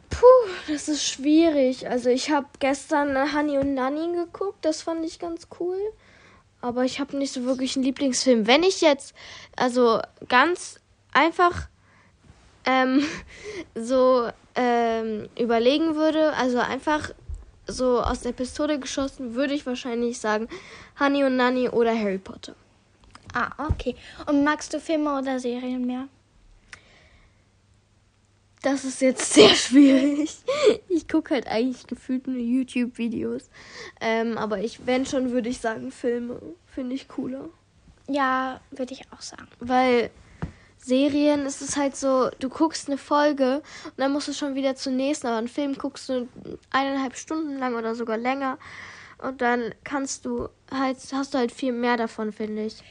Puh, 0.09 0.49
das 0.67 0.87
ist 0.87 1.03
schwierig. 1.05 1.89
Also 1.89 2.09
ich 2.09 2.29
habe 2.29 2.47
gestern 2.59 3.15
äh, 3.15 3.25
Honey 3.33 3.57
und 3.57 3.73
Nanny 3.73 4.13
geguckt. 4.15 4.63
Das 4.63 4.83
fand 4.83 5.03
ich 5.05 5.19
ganz 5.19 5.47
cool. 5.59 5.79
Aber 6.61 6.85
ich 6.85 6.99
habe 6.99 7.17
nicht 7.17 7.33
so 7.33 7.43
wirklich 7.45 7.75
einen 7.75 7.83
Lieblingsfilm. 7.83 8.45
Wenn 8.47 8.63
ich 8.63 8.79
jetzt 8.81 9.15
also 9.55 9.99
ganz 10.29 10.79
einfach 11.11 11.67
ähm, 12.65 13.03
so 13.75 14.29
ähm, 14.55 15.29
überlegen 15.37 15.95
würde, 15.95 16.33
also 16.33 16.59
einfach 16.59 17.11
so 17.65 18.01
aus 18.01 18.21
der 18.21 18.33
Pistole 18.33 18.79
geschossen, 18.79 19.35
würde 19.35 19.53
ich 19.53 19.65
wahrscheinlich 19.65 20.19
sagen 20.19 20.47
Honey 20.99 21.23
und 21.23 21.37
Nanny 21.37 21.69
oder 21.69 21.97
Harry 21.97 22.17
Potter. 22.17 22.55
Ah, 23.33 23.51
okay. 23.67 23.95
Und 24.27 24.43
magst 24.43 24.73
du 24.73 24.79
Filme 24.79 25.17
oder 25.17 25.39
Serien 25.39 25.85
mehr? 25.85 26.07
Das 28.61 28.85
ist 28.85 29.01
jetzt 29.01 29.33
sehr 29.33 29.49
schwierig. 29.55 30.37
Ich 30.87 31.07
gucke 31.07 31.33
halt 31.33 31.47
eigentlich 31.47 31.87
gefühlt 31.87 32.27
nur 32.27 32.37
YouTube-Videos. 32.37 33.49
Ähm, 33.99 34.37
aber 34.37 34.59
ich, 34.59 34.85
wenn 34.85 35.05
schon, 35.05 35.31
würde 35.31 35.49
ich 35.49 35.59
sagen, 35.59 35.91
Filme 35.91 36.41
finde 36.67 36.95
ich 36.95 37.07
cooler. 37.07 37.49
Ja, 38.07 38.61
würde 38.71 38.93
ich 38.93 39.11
auch 39.11 39.21
sagen. 39.21 39.47
Weil 39.59 40.11
Serien 40.83 41.45
ist 41.45 41.61
es 41.61 41.77
halt 41.77 41.95
so, 41.95 42.29
du 42.39 42.49
guckst 42.49 42.89
eine 42.89 42.97
Folge 42.97 43.61
und 43.85 43.93
dann 43.97 44.11
musst 44.11 44.27
du 44.27 44.33
schon 44.33 44.53
wieder 44.55 44.75
zur 44.75 44.91
nächsten, 44.91 45.27
aber 45.27 45.37
einen 45.37 45.47
Film 45.47 45.75
guckst 45.75 46.09
du 46.09 46.27
eineinhalb 46.71 47.15
Stunden 47.15 47.57
lang 47.57 47.75
oder 47.75 47.95
sogar 47.95 48.17
länger. 48.17 48.57
Und 49.19 49.41
dann 49.41 49.73
kannst 49.85 50.25
du 50.25 50.49
halt, 50.69 50.97
hast 51.13 51.33
du 51.33 51.37
halt 51.37 51.53
viel 51.53 51.71
mehr 51.71 51.95
davon, 51.95 52.33
finde 52.33 52.65
ich. 52.65 52.83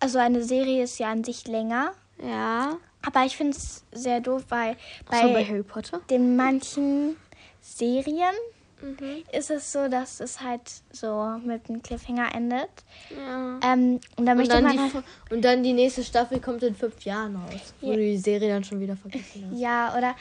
Also 0.00 0.18
eine 0.18 0.42
Serie 0.42 0.82
ist 0.82 0.98
ja 0.98 1.10
an 1.12 1.22
sich 1.22 1.46
länger. 1.46 1.92
Ja. 2.20 2.76
Aber 3.06 3.24
ich 3.24 3.36
finde 3.36 3.56
es 3.56 3.84
sehr 3.92 4.20
doof, 4.20 4.44
weil 4.48 4.76
bei, 5.08 5.22
so 5.22 5.32
bei 5.32 5.44
Harry 5.44 5.62
Potter. 5.62 6.00
den 6.10 6.34
manchen 6.34 7.16
Serien 7.60 8.34
Mhm. 8.80 9.24
ist 9.32 9.50
es 9.50 9.72
so, 9.72 9.88
dass 9.88 10.20
es 10.20 10.40
halt 10.40 10.60
so 10.92 11.36
mit 11.44 11.68
einem 11.68 11.82
Cliffhanger 11.82 12.34
endet. 12.34 12.70
Ja. 13.10 13.60
Ähm, 13.62 14.00
und 14.16 14.26
da 14.26 14.32
Und 14.32 14.48
dann, 14.48 14.64
man 14.64 14.72
die, 14.72 14.78
halt, 14.80 15.04
und 15.30 15.42
dann 15.44 15.62
die 15.62 15.72
nächste 15.72 16.04
Staffel 16.04 16.40
kommt 16.40 16.62
in 16.62 16.74
fünf 16.74 17.02
Jahren 17.04 17.36
raus. 17.36 17.74
Wo 17.80 17.88
Ja. 17.90 17.94
du 17.96 18.00
die 18.02 18.18
Serie 18.18 18.48
dann 18.48 18.64
schon 18.64 18.80
wieder 18.80 18.96
vergessen 18.96 19.48
hast. 19.50 19.58
ja, 19.60 19.94
oder, 19.96 20.14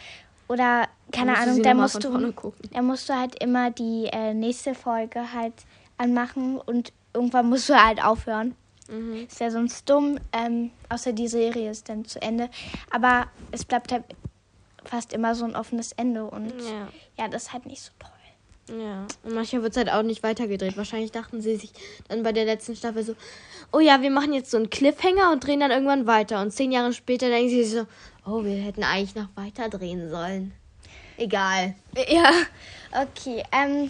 oder 0.48 0.88
keine 1.12 1.34
du 1.34 1.40
Ahnung, 1.40 1.64
da 1.64 1.74
musst, 1.74 2.04
du, 2.04 2.34
da 2.72 2.82
musst 2.82 3.10
du 3.10 3.14
halt 3.18 3.42
immer 3.44 3.72
die 3.72 4.06
äh, 4.12 4.34
nächste 4.34 4.74
Folge 4.76 5.32
halt 5.34 5.54
anmachen 5.98 6.58
und 6.60 6.94
irgendwann 7.14 7.50
musst 7.50 7.70
du 7.70 7.76
halt 7.82 8.04
aufhören. 8.04 8.56
Mhm. 8.90 9.26
Ist 9.30 9.40
ja 9.40 9.52
sonst 9.52 9.90
dumm, 9.90 10.18
ähm, 10.32 10.72
außer 10.90 11.12
die 11.14 11.28
Serie 11.28 11.72
ist 11.72 11.90
dann 11.90 12.06
zu 12.06 12.22
Ende. 12.22 12.50
Aber 12.90 13.28
es 13.52 13.66
bleibt 13.66 13.92
halt 13.92 14.04
fast 14.86 15.12
immer 15.12 15.36
so 15.36 15.44
ein 15.44 15.56
offenes 15.56 15.92
Ende 15.94 16.24
und 16.26 16.54
Ja. 16.62 16.88
ja, 17.18 17.28
das 17.28 17.44
ist 17.44 17.54
halt 17.54 17.66
nicht 17.66 17.82
so 17.82 17.92
toll. 18.00 18.12
Ja. 18.70 19.08
Und 19.24 19.34
manchmal 19.34 19.64
wird 19.64 19.72
es 19.72 19.78
halt 19.78 19.90
auch 19.90 20.04
nicht 20.04 20.24
weitergedreht. 20.24 20.78
Wahrscheinlich 20.78 21.12
dachten 21.12 21.42
sie 21.42 21.56
sich 21.56 21.72
dann 22.10 22.24
bei 22.24 22.32
der 22.34 22.46
letzten 22.46 22.76
Staffel 22.76 23.04
so, 23.04 23.16
oh 23.72 23.80
ja, 23.80 24.02
wir 24.02 24.12
machen 24.12 24.34
jetzt 24.34 24.52
so 24.52 24.58
einen 24.58 24.70
Cliffhanger 24.70 25.32
und 25.32 25.46
drehen 25.46 25.60
dann 25.60 25.72
irgendwann 25.72 26.06
weiter. 26.08 26.42
Und 26.42 26.52
zehn 26.52 26.72
Jahre 26.72 26.94
später 26.94 27.30
denken 27.30 27.50
sie 27.50 27.64
sich 27.64 27.74
so, 27.74 27.86
oh, 28.26 28.44
wir 28.44 28.58
hätten 28.58 28.84
eigentlich 28.84 29.16
noch 29.16 29.30
weiter 29.36 29.70
drehen 29.70 30.10
sollen. 30.10 30.54
Egal. 31.18 31.76
Ja, 32.10 32.32
okay. 32.92 33.44
Ähm, 33.52 33.90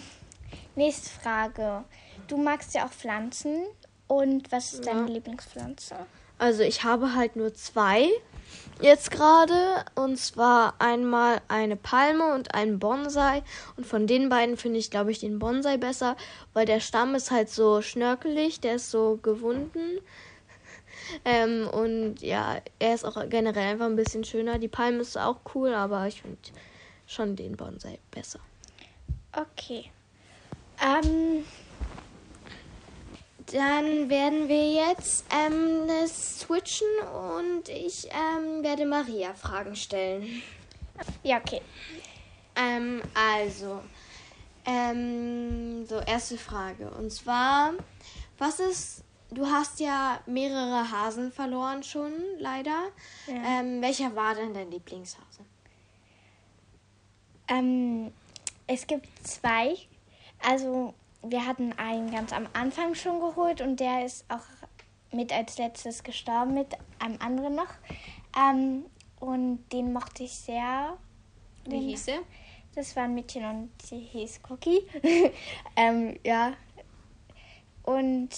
nächste 0.76 1.10
Frage. 1.10 1.84
Du 2.26 2.36
magst 2.36 2.74
ja 2.74 2.86
auch 2.86 2.92
Pflanzen. 2.92 3.64
Und 4.06 4.50
was 4.50 4.72
ist 4.72 4.86
deine 4.86 5.00
Ja. 5.00 5.06
Lieblingspflanze? 5.06 5.94
Also 6.38 6.62
ich 6.62 6.82
habe 6.84 7.14
halt 7.14 7.36
nur 7.36 7.52
zwei 7.52 8.08
jetzt 8.80 9.10
gerade. 9.10 9.84
Und 9.94 10.18
zwar 10.18 10.74
einmal 10.78 11.40
eine 11.48 11.76
Palme 11.76 12.34
und 12.34 12.54
einen 12.54 12.78
Bonsai. 12.78 13.42
Und 13.76 13.86
von 13.86 14.06
den 14.06 14.28
beiden 14.28 14.56
finde 14.56 14.78
ich, 14.78 14.90
glaube 14.90 15.10
ich, 15.10 15.20
den 15.20 15.38
Bonsai 15.38 15.76
besser, 15.76 16.16
weil 16.52 16.66
der 16.66 16.80
Stamm 16.80 17.14
ist 17.14 17.30
halt 17.30 17.50
so 17.50 17.82
schnörkelig, 17.82 18.60
der 18.60 18.76
ist 18.76 18.90
so 18.90 19.18
gewunden. 19.22 20.00
Ähm, 21.24 21.66
und 21.68 22.20
ja, 22.20 22.60
er 22.78 22.94
ist 22.94 23.04
auch 23.04 23.16
generell 23.30 23.72
einfach 23.72 23.86
ein 23.86 23.96
bisschen 23.96 24.24
schöner. 24.24 24.58
Die 24.58 24.68
Palme 24.68 24.98
ist 24.98 25.16
auch 25.16 25.38
cool, 25.54 25.72
aber 25.72 26.06
ich 26.06 26.20
finde 26.20 26.36
schon 27.06 27.34
den 27.34 27.56
Bonsai 27.56 27.98
besser. 28.10 28.40
Okay. 29.32 29.90
Ähm, 30.82 31.44
Dann 33.52 34.10
werden 34.10 34.48
wir 34.48 34.72
jetzt 34.72 35.24
ähm, 35.30 35.88
switchen 36.06 36.86
und 37.14 37.68
ich 37.68 38.06
ähm, 38.06 38.62
werde 38.62 38.84
Maria 38.84 39.32
Fragen 39.32 39.74
stellen. 39.74 40.42
ja, 41.22 41.38
okay. 41.38 41.62
Ähm, 42.56 43.00
also, 43.14 43.80
ähm, 44.66 45.86
so 45.86 45.98
erste 46.00 46.36
Frage. 46.36 46.90
Und 46.90 47.10
zwar, 47.10 47.72
was 48.36 48.60
ist, 48.60 49.02
du 49.30 49.46
hast 49.46 49.80
ja 49.80 50.20
mehrere 50.26 50.90
Hasen 50.90 51.32
verloren 51.32 51.82
schon, 51.82 52.12
leider. 52.38 52.88
Ja. 53.26 53.60
Ähm, 53.60 53.80
welcher 53.80 54.14
war 54.14 54.34
denn 54.34 54.52
dein 54.52 54.70
Lieblingshase? 54.70 55.40
Ähm, 57.48 58.12
es 58.66 58.86
gibt 58.86 59.08
zwei. 59.26 59.76
Also, 60.40 60.92
wir 61.22 61.46
hatten 61.46 61.72
einen 61.78 62.10
ganz 62.10 62.32
am 62.32 62.46
Anfang 62.52 62.94
schon 62.94 63.20
geholt 63.20 63.60
und 63.60 63.80
der 63.80 64.04
ist 64.04 64.24
auch 64.28 64.44
mit 65.12 65.32
als 65.32 65.58
letztes 65.58 66.02
gestorben, 66.02 66.54
mit 66.54 66.68
einem 66.98 67.20
anderen 67.20 67.54
noch. 67.54 67.74
Ähm, 68.36 68.84
und 69.20 69.64
den 69.72 69.92
mochte 69.92 70.24
ich 70.24 70.34
sehr. 70.34 70.96
Den- 71.66 71.88
er? 72.06 72.20
Das 72.74 72.94
war 72.94 73.04
ein 73.04 73.14
Mädchen 73.14 73.44
und 73.44 73.70
sie 73.82 73.98
hieß 73.98 74.40
Cookie. 74.48 74.80
ähm, 75.76 76.18
ja. 76.24 76.52
Und 77.82 78.28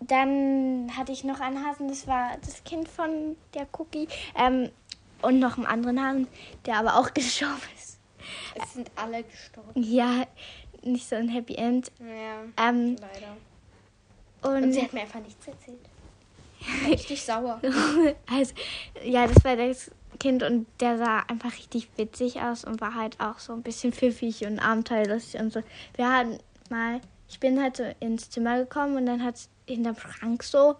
dann 0.00 0.90
hatte 0.96 1.12
ich 1.12 1.24
noch 1.24 1.40
einen 1.40 1.64
Hasen, 1.64 1.88
das 1.88 2.06
war 2.06 2.36
das 2.44 2.62
Kind 2.64 2.88
von 2.88 3.36
der 3.54 3.66
Cookie. 3.78 4.08
Ähm, 4.36 4.70
und 5.22 5.38
noch 5.38 5.56
einen 5.56 5.66
anderen 5.66 6.04
Hasen, 6.04 6.28
der 6.66 6.76
aber 6.76 6.96
auch 6.96 7.14
gestorben 7.14 7.62
ist. 7.78 7.98
Es 8.54 8.74
sind 8.74 8.90
alle 8.96 9.22
gestorben. 9.24 9.70
Ja, 9.74 10.26
nicht 10.84 11.08
so 11.08 11.16
ein 11.16 11.28
Happy 11.28 11.54
End. 11.54 11.90
Ja, 12.00 12.68
Ähm, 12.68 12.96
leider. 13.00 13.36
und 14.56 14.64
Und 14.64 14.72
sie 14.72 14.82
hat 14.82 14.92
mir 14.92 15.02
einfach 15.02 15.20
nichts 15.20 15.46
erzählt. 15.46 15.78
Richtig 16.88 17.22
sauer. 17.22 17.60
also, 18.30 18.54
ja, 19.04 19.26
das 19.26 19.44
war 19.44 19.56
das 19.56 19.90
Kind 20.20 20.42
und 20.42 20.66
der 20.80 20.98
sah 20.98 21.20
einfach 21.20 21.52
richtig 21.56 21.88
witzig 21.96 22.40
aus 22.40 22.64
und 22.64 22.80
war 22.80 22.94
halt 22.94 23.18
auch 23.18 23.38
so 23.40 23.52
ein 23.52 23.62
bisschen 23.62 23.92
pfiffig 23.92 24.46
und 24.46 24.60
abenteuerlustig 24.60 25.40
und 25.40 25.52
so. 25.52 25.62
Wir 25.96 26.12
hatten 26.12 26.38
mal, 26.70 27.00
ich 27.28 27.40
bin 27.40 27.60
halt 27.60 27.78
so 27.78 27.84
ins 27.98 28.30
Zimmer 28.30 28.58
gekommen 28.58 28.96
und 28.96 29.06
dann 29.06 29.24
hat 29.24 29.34
es 29.36 29.48
hinterm 29.66 29.96
Schrank 29.96 30.44
so 30.44 30.76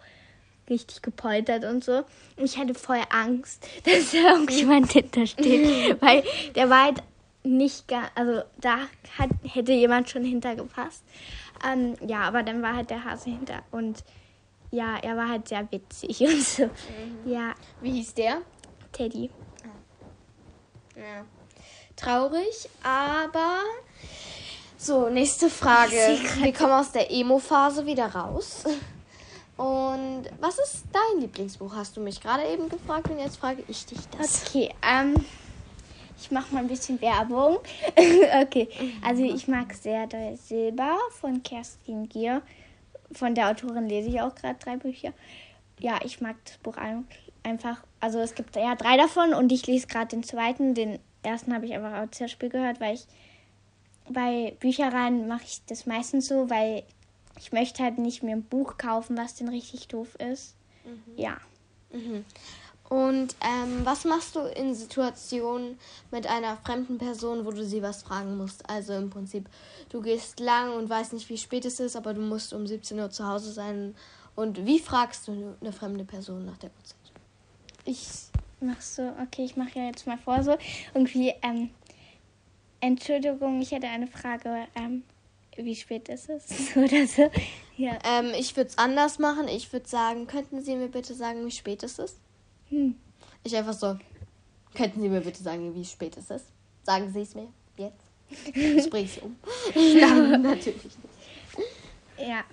richtig 0.70 1.02
gepoltert 1.02 1.64
und 1.64 1.82
so. 1.82 2.04
Und 2.36 2.44
ich 2.44 2.56
hatte 2.58 2.74
voll 2.74 3.00
Angst, 3.10 3.66
dass 3.84 4.12
da 4.12 4.18
irgendjemand 4.34 4.92
hintersteht, 4.92 6.00
weil 6.00 6.22
der 6.54 6.70
war 6.70 6.84
halt 6.84 7.02
nicht 7.44 7.88
gar, 7.88 8.10
also 8.14 8.42
da 8.60 8.78
hat, 9.18 9.30
hätte 9.44 9.72
jemand 9.72 10.08
schon 10.08 10.24
hintergepasst. 10.24 11.04
Ähm, 11.66 11.94
ja, 12.06 12.20
aber 12.20 12.42
dann 12.42 12.62
war 12.62 12.76
halt 12.76 12.90
der 12.90 13.04
Hase 13.04 13.30
hinter 13.30 13.62
und 13.70 14.04
ja, 14.70 14.96
er 15.02 15.16
war 15.16 15.28
halt 15.28 15.48
sehr 15.48 15.70
witzig 15.70 16.20
und 16.26 16.42
so. 16.42 16.70
Ja, 17.24 17.54
Wie 17.80 17.92
hieß 17.92 18.14
der? 18.14 18.38
Teddy. 18.92 19.30
Ja. 20.96 21.24
Traurig, 21.96 22.68
aber 22.82 23.60
So, 24.76 25.08
nächste 25.08 25.48
Frage. 25.48 26.18
Wir 26.38 26.52
kommen 26.52 26.72
aus 26.72 26.90
der 26.92 27.10
Emo-Phase 27.10 27.86
wieder 27.86 28.06
raus. 28.06 28.64
Und 29.56 30.24
was 30.40 30.58
ist 30.58 30.84
dein 30.92 31.20
Lieblingsbuch? 31.20 31.74
Hast 31.74 31.96
du 31.96 32.00
mich 32.00 32.20
gerade 32.20 32.44
eben 32.48 32.68
gefragt 32.68 33.08
und 33.10 33.18
jetzt 33.18 33.36
frage 33.36 33.62
ich 33.68 33.86
dich 33.86 34.00
das. 34.18 34.44
Okay, 34.46 34.74
ähm, 34.82 35.14
ich 36.22 36.30
mache 36.30 36.54
mal 36.54 36.60
ein 36.60 36.68
bisschen 36.68 37.00
Werbung. 37.00 37.58
okay, 38.42 38.68
also 39.04 39.24
ich 39.24 39.48
mag 39.48 39.74
sehr 39.74 40.06
das 40.06 40.48
Silber 40.48 40.96
von 41.10 41.42
Kerstin 41.42 42.08
Gier. 42.08 42.42
Von 43.12 43.34
der 43.34 43.50
Autorin 43.50 43.88
lese 43.88 44.08
ich 44.08 44.20
auch 44.20 44.34
gerade 44.34 44.58
drei 44.58 44.76
Bücher. 44.76 45.12
Ja, 45.80 45.98
ich 46.04 46.20
mag 46.20 46.36
das 46.44 46.58
Buch 46.58 46.76
einfach. 47.42 47.82
Also 48.00 48.20
es 48.20 48.34
gibt 48.34 48.54
ja 48.54 48.76
drei 48.76 48.96
davon 48.96 49.34
und 49.34 49.50
ich 49.50 49.66
lese 49.66 49.88
gerade 49.88 50.08
den 50.08 50.22
zweiten. 50.22 50.74
Den 50.74 51.00
ersten 51.24 51.52
habe 51.52 51.66
ich 51.66 51.74
einfach 51.74 51.92
als 51.92 52.20
Hörspiel 52.20 52.48
gehört, 52.48 52.80
weil 52.80 52.94
ich 52.94 53.06
bei 54.08 54.56
Büchereien 54.60 55.26
mache 55.26 55.44
ich 55.44 55.60
das 55.66 55.86
meistens 55.86 56.28
so, 56.28 56.48
weil 56.48 56.84
ich 57.38 57.52
möchte 57.52 57.82
halt 57.82 57.98
nicht 57.98 58.22
mir 58.22 58.36
ein 58.36 58.44
Buch 58.44 58.78
kaufen, 58.78 59.16
was 59.16 59.34
denn 59.34 59.48
richtig 59.48 59.88
doof 59.88 60.14
ist. 60.16 60.54
Mhm. 60.84 61.18
Ja. 61.18 61.36
Mhm. 61.92 62.24
Und 62.92 63.36
ähm, 63.40 63.86
was 63.86 64.04
machst 64.04 64.36
du 64.36 64.40
in 64.40 64.74
Situationen 64.74 65.78
mit 66.10 66.26
einer 66.26 66.58
fremden 66.58 66.98
Person, 66.98 67.46
wo 67.46 67.50
du 67.50 67.64
sie 67.64 67.80
was 67.80 68.02
fragen 68.02 68.36
musst? 68.36 68.68
Also 68.68 68.92
im 68.92 69.08
Prinzip, 69.08 69.48
du 69.88 70.02
gehst 70.02 70.40
lang 70.40 70.74
und 70.74 70.90
weißt 70.90 71.14
nicht, 71.14 71.30
wie 71.30 71.38
spät 71.38 71.64
es 71.64 71.80
ist, 71.80 71.96
aber 71.96 72.12
du 72.12 72.20
musst 72.20 72.52
um 72.52 72.66
17 72.66 73.00
Uhr 73.00 73.08
zu 73.08 73.26
Hause 73.26 73.50
sein. 73.50 73.94
Und 74.36 74.66
wie 74.66 74.78
fragst 74.78 75.26
du 75.26 75.54
eine 75.62 75.72
fremde 75.72 76.04
Person 76.04 76.44
nach 76.44 76.58
der 76.58 76.68
Uhrzeit? 76.68 76.98
Ich 77.86 78.08
mach 78.60 78.82
so, 78.82 79.10
okay, 79.22 79.44
ich 79.44 79.56
mache 79.56 79.78
ja 79.78 79.86
jetzt 79.86 80.06
mal 80.06 80.18
vor 80.18 80.42
so. 80.42 80.58
Irgendwie, 80.92 81.32
ähm, 81.40 81.70
Entschuldigung, 82.80 83.62
ich 83.62 83.70
hätte 83.70 83.86
eine 83.86 84.06
Frage. 84.06 84.66
Ähm, 84.74 85.02
wie 85.56 85.76
spät 85.76 86.10
ist 86.10 86.28
es? 86.28 86.44
Oder 86.76 87.06
so. 87.06 87.30
Ja. 87.78 87.98
Ähm, 88.04 88.32
ich 88.38 88.54
würde 88.54 88.68
es 88.68 88.76
anders 88.76 89.18
machen. 89.18 89.48
Ich 89.48 89.72
würde 89.72 89.88
sagen, 89.88 90.26
könnten 90.26 90.60
Sie 90.60 90.76
mir 90.76 90.88
bitte 90.88 91.14
sagen, 91.14 91.46
wie 91.46 91.50
spät 91.50 91.82
es 91.84 91.98
ist? 91.98 92.18
Hm. 92.72 92.96
Ich 93.44 93.54
einfach 93.54 93.74
so, 93.74 93.98
könnten 94.74 95.02
Sie 95.02 95.08
mir 95.08 95.20
bitte 95.20 95.42
sagen, 95.42 95.74
wie 95.74 95.84
spät 95.84 96.16
es 96.16 96.30
ist? 96.30 96.46
Sagen 96.84 97.12
Sie 97.12 97.20
es 97.20 97.34
mir 97.34 97.48
jetzt. 97.76 98.06
Ich 98.54 98.88
bringe 98.88 99.06
es 99.06 99.18
um. 99.18 99.36
Nein, 99.74 100.42
natürlich 100.42 100.84
nicht. 100.84 100.98
Ja. 102.18 102.44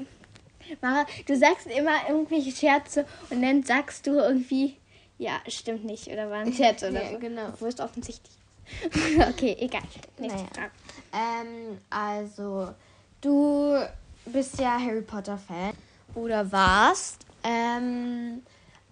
Mara, 0.81 1.05
du 1.25 1.37
sagst 1.37 1.67
immer 1.67 2.09
irgendwelche 2.09 2.51
Scherze 2.51 3.05
und 3.29 3.41
dann 3.41 3.63
sagst 3.63 4.05
du 4.05 4.11
irgendwie, 4.11 4.75
ja, 5.17 5.39
stimmt 5.47 5.85
nicht, 5.85 6.07
oder 6.07 6.29
war 6.29 6.39
ein 6.39 6.53
Scherz 6.53 6.83
oder 6.83 7.01
ja, 7.01 7.11
so. 7.11 7.19
Genau. 7.19 7.53
Wo 7.59 7.65
ist 7.65 7.79
offensichtlich. 7.79 8.35
okay, 9.29 9.55
egal. 9.57 9.81
Nächste 10.19 10.41
naja. 10.41 10.49
Frage. 10.53 10.71
Ähm, 11.13 11.77
also, 11.89 12.73
du 13.21 13.79
bist 14.25 14.59
ja 14.59 14.77
Harry 14.77 15.01
Potter-Fan 15.01 15.73
oder 16.13 16.51
warst. 16.51 17.25
Ähm, 17.43 18.43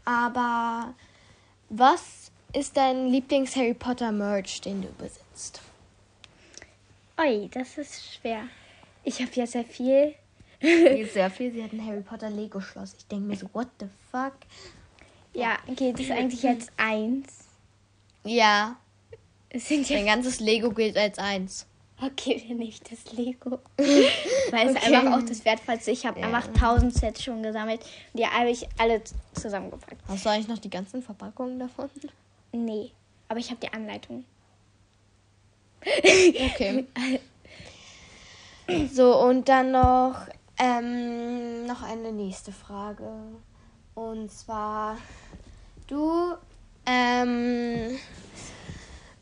aber 0.06 0.94
was 1.70 2.32
ist 2.54 2.78
dein 2.78 3.08
Lieblings-Harry 3.08 3.74
Potter-Merch, 3.74 4.62
den 4.62 4.82
du 4.82 4.88
besitzt? 4.94 5.62
Oi, 7.20 7.50
das 7.52 7.78
ist 7.78 8.16
schwer. 8.16 8.44
Ich 9.04 9.22
habe 9.22 9.32
ja 9.34 9.48
sehr 9.48 9.64
viel. 9.64 10.16
sehr 10.62 11.30
viel. 11.30 11.52
Sie 11.52 11.64
hat 11.64 11.74
ein 11.74 11.86
Harry 11.86 12.02
Potter 12.02 12.30
Lego-Schloss. 12.30 12.96
Ich 12.98 13.08
denke 13.08 13.26
mir 13.26 13.36
so, 13.36 13.50
what 13.54 13.68
the 13.80 13.88
fuck? 14.12 14.34
Ja, 15.34 15.58
geht 15.76 16.00
es 16.00 16.12
eigentlich 16.12 16.44
jetzt 16.44 16.72
eins? 16.78 17.46
Ja. 18.24 18.78
Es 19.50 19.68
sind 19.68 19.88
ja 19.90 19.98
Dein 19.98 20.06
ganzes 20.06 20.40
Lego 20.40 20.72
gilt 20.72 20.98
als 20.98 21.18
eins. 21.18 21.66
Okay, 22.00 22.44
nehme 22.48 22.64
ich 22.66 22.80
das 22.82 23.12
Lego. 23.14 23.60
Weil 23.78 24.70
es 24.70 24.76
okay. 24.76 24.96
einfach 24.96 25.18
auch 25.18 25.26
das 25.26 25.44
Wertvollste 25.46 25.92
Ich 25.92 26.06
habe 26.06 26.20
ja. 26.20 26.28
einfach 26.28 26.48
1000 26.48 26.94
Sets 26.94 27.24
schon 27.24 27.42
gesammelt. 27.42 27.82
Und 28.14 28.20
die 28.20 28.26
habe 28.26 28.50
ich 28.50 28.68
alle 28.78 29.02
zusammengepackt. 29.34 30.02
Hast 30.08 30.26
du 30.26 30.30
eigentlich 30.30 30.48
noch 30.48 30.60
die 30.60 30.70
ganzen 30.70 31.02
Verpackungen 31.02 31.58
davon? 31.58 31.90
Nee, 32.52 32.92
aber 33.28 33.40
ich 33.40 33.50
habe 33.50 33.60
die 33.62 33.74
Anleitung. 33.74 34.26
Okay. 35.82 36.86
so, 38.94 39.20
und 39.20 39.50
dann 39.50 39.72
noch, 39.72 40.16
ähm, 40.60 41.66
noch 41.66 41.82
eine 41.82 42.12
nächste 42.12 42.52
Frage. 42.52 43.10
Und 43.96 44.32
zwar, 44.32 44.98
du, 45.88 46.36
ähm, 46.86 47.98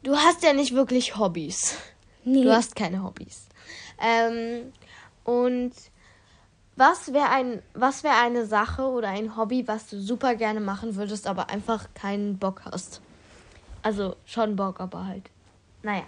du 0.04 0.18
hast 0.18 0.44
ja 0.44 0.52
nicht 0.52 0.74
wirklich 0.74 1.18
Hobbys. 1.18 1.78
Nee. 2.26 2.44
Du 2.44 2.52
hast 2.52 2.76
keine 2.76 3.04
Hobbys. 3.04 3.48
Ähm, 4.02 4.74
und 5.24 5.74
was 6.76 7.14
wäre 7.14 7.30
ein, 7.30 7.62
was 7.74 8.04
wäre 8.04 8.16
eine 8.16 8.46
Sache 8.46 8.84
oder 8.84 9.10
ein 9.10 9.38
Hobby, 9.38 9.68
was 9.68 9.88
du 9.88 10.00
super 10.00 10.36
gerne 10.36 10.60
machen 10.60 10.96
würdest, 10.96 11.28
aber 11.28 11.50
einfach 11.50 11.88
keinen 11.94 12.38
Bock 12.38 12.64
hast? 12.66 13.02
Also 13.82 14.16
schon 14.26 14.56
Bock, 14.56 14.82
aber 14.82 15.06
halt. 15.06 15.30
Naja. 15.84 16.04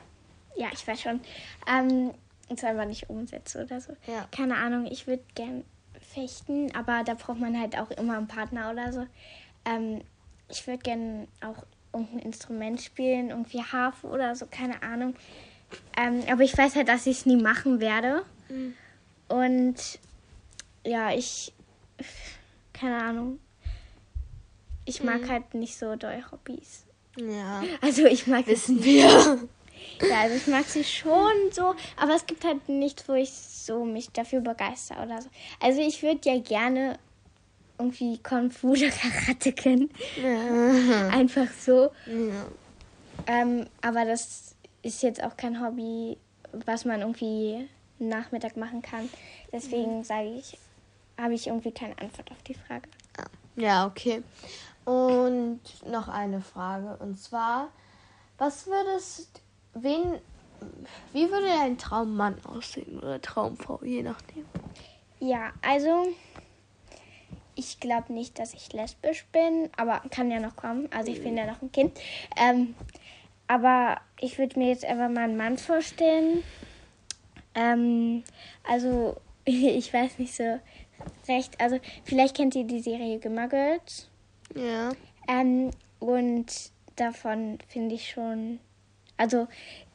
Ja, 0.58 0.70
ich 0.74 0.86
weiß 0.86 1.00
schon. 1.00 1.22
Ähm, 1.68 2.12
und 2.50 2.60
zwar 2.60 2.72
einfach 2.72 2.86
nicht 2.86 3.10
umsetze 3.10 3.64
oder 3.64 3.80
so. 3.80 3.94
Ja. 4.08 4.28
Keine 4.32 4.58
Ahnung, 4.58 4.88
ich 4.88 5.08
würde 5.08 5.24
gern 5.36 5.64
fechten, 6.02 6.74
aber 6.76 7.04
da 7.04 7.14
braucht 7.14 7.40
man 7.40 7.60
halt 7.60 7.78
auch 7.78 7.92
immer 7.92 8.18
einen 8.18 8.28
Partner 8.28 8.72
oder 8.72 8.92
so. 8.92 9.06
Ähm, 9.66 10.02
ich 10.50 10.66
würde 10.66 10.80
gern 10.80 11.28
auch 11.42 11.64
irgendein 11.94 12.20
Instrument 12.20 12.82
spielen, 12.82 13.30
irgendwie 13.30 13.62
Harfe 13.62 14.08
oder 14.08 14.36
so, 14.36 14.48
keine 14.50 14.82
Ahnung. 14.82 15.16
Ähm, 15.98 16.24
aber 16.32 16.44
ich 16.44 16.58
weiß 16.58 16.76
halt, 16.76 16.88
dass 16.88 17.06
ich 17.08 17.20
es 17.20 17.26
nie 17.26 17.42
machen 17.42 17.80
werde. 17.80 18.24
Mhm. 18.50 18.74
Und 19.28 19.76
ja, 20.86 21.12
ich. 21.12 21.54
Keine 22.74 23.02
Ahnung. 23.02 23.40
Ich 24.86 25.04
mag 25.04 25.22
mhm. 25.22 25.30
halt 25.30 25.54
nicht 25.54 25.78
so 25.78 25.96
doll 25.96 26.24
Hobbys. 26.32 26.86
Ja. 27.18 27.64
Also 27.82 28.06
ich 28.06 28.28
mag 28.28 28.48
Wissen 28.48 28.84
wir. 28.84 29.40
Ja, 30.02 30.22
also 30.22 30.36
ich 30.36 30.48
mag 30.48 30.66
sie 30.66 30.84
schon 30.84 31.52
so, 31.52 31.76
aber 31.96 32.16
es 32.16 32.26
gibt 32.26 32.44
halt 32.44 32.68
nichts, 32.68 33.08
wo 33.08 33.14
ich 33.14 33.32
so 33.32 33.86
mich 33.86 34.10
dafür 34.10 34.42
begeister 34.42 35.02
oder 35.04 35.22
so. 35.22 35.30
Also 35.60 35.82
ich 35.82 36.04
würde 36.04 36.30
ja 36.30 36.40
gerne 36.40 36.98
irgendwie 37.80 38.18
Kung 38.20 38.52
Fu 38.52 38.72
oder 38.72 38.90
Karate 38.90 39.54
kennen. 39.54 39.90
Ja. 40.22 41.08
Einfach 41.10 41.48
so. 41.60 41.92
Ja. 42.06 42.46
Ähm, 43.28 43.68
aber 43.82 44.06
das 44.06 44.56
ist 44.88 45.04
jetzt 45.04 45.22
auch 45.24 45.36
kein 45.36 45.62
Hobby, 45.62 46.18
was 46.66 46.86
man 46.86 47.02
irgendwie 47.02 47.68
Nachmittag 48.00 48.56
machen 48.58 48.82
kann. 48.82 49.10
Deswegen 49.52 50.00
mhm. 50.00 50.04
sage 50.04 50.30
ich, 50.30 50.58
habe 51.18 51.34
ich 51.34 51.48
irgendwie 51.48 51.72
keine 51.72 51.98
Antwort 52.00 52.32
auf 52.32 52.42
die 52.44 52.54
Frage. 52.54 52.90
Ja, 53.56 53.86
okay. 53.86 54.24
Und 54.86 55.60
noch 55.86 56.08
eine 56.08 56.42
Frage. 56.42 56.96
Und 56.98 57.20
zwar, 57.20 57.70
was 58.38 58.68
würdest, 58.68 59.42
wen, 59.74 60.20
wie 61.12 61.30
würde 61.30 61.48
dein 61.48 61.78
Traummann 61.78 62.38
aussehen 62.46 63.00
oder 63.00 63.22
Traumfrau, 63.22 63.80
je 63.84 64.04
nachdem? 64.04 64.46
Ja, 65.20 65.52
also 65.62 66.08
ich 67.56 67.80
glaube 67.80 68.14
nicht, 68.14 68.38
dass 68.40 68.54
ich 68.54 68.72
lesbisch 68.72 69.26
bin, 69.32 69.70
aber 69.76 70.02
kann 70.12 70.30
ja 70.30 70.40
noch 70.40 70.56
kommen. 70.56 70.88
Also 70.96 71.12
ich 71.12 71.24
bin 71.24 71.36
ja 71.36 71.48
noch 71.48 71.62
ein 71.62 71.72
Kind. 71.72 72.00
Ähm, 72.38 72.76
aber 73.48 74.00
ich 74.20 74.38
würde 74.38 74.60
mir 74.60 74.70
jetzt 74.70 74.86
einfach 74.86 75.10
mal 75.10 75.24
einen 75.24 75.38
Mann 75.38 75.58
vorstellen. 75.58 76.44
Ähm, 77.56 78.24
also 78.68 79.18
ich 79.46 79.94
weiß 79.94 80.20
nicht 80.20 80.36
so 80.36 80.60
recht. 81.28 81.60
Also 81.60 81.80
vielleicht 82.04 82.36
kennt 82.36 82.56
ihr 82.56 82.66
die 82.66 82.82
Serie 82.82 83.20
Gimmer 83.20 83.48
Girls. 83.48 84.10
Ja. 84.56 84.92
Ähm, 85.28 85.72
und 86.00 86.46
davon 86.96 87.60
finde 87.68 87.96
ich 87.96 88.10
schon. 88.10 88.60
Also 89.18 89.48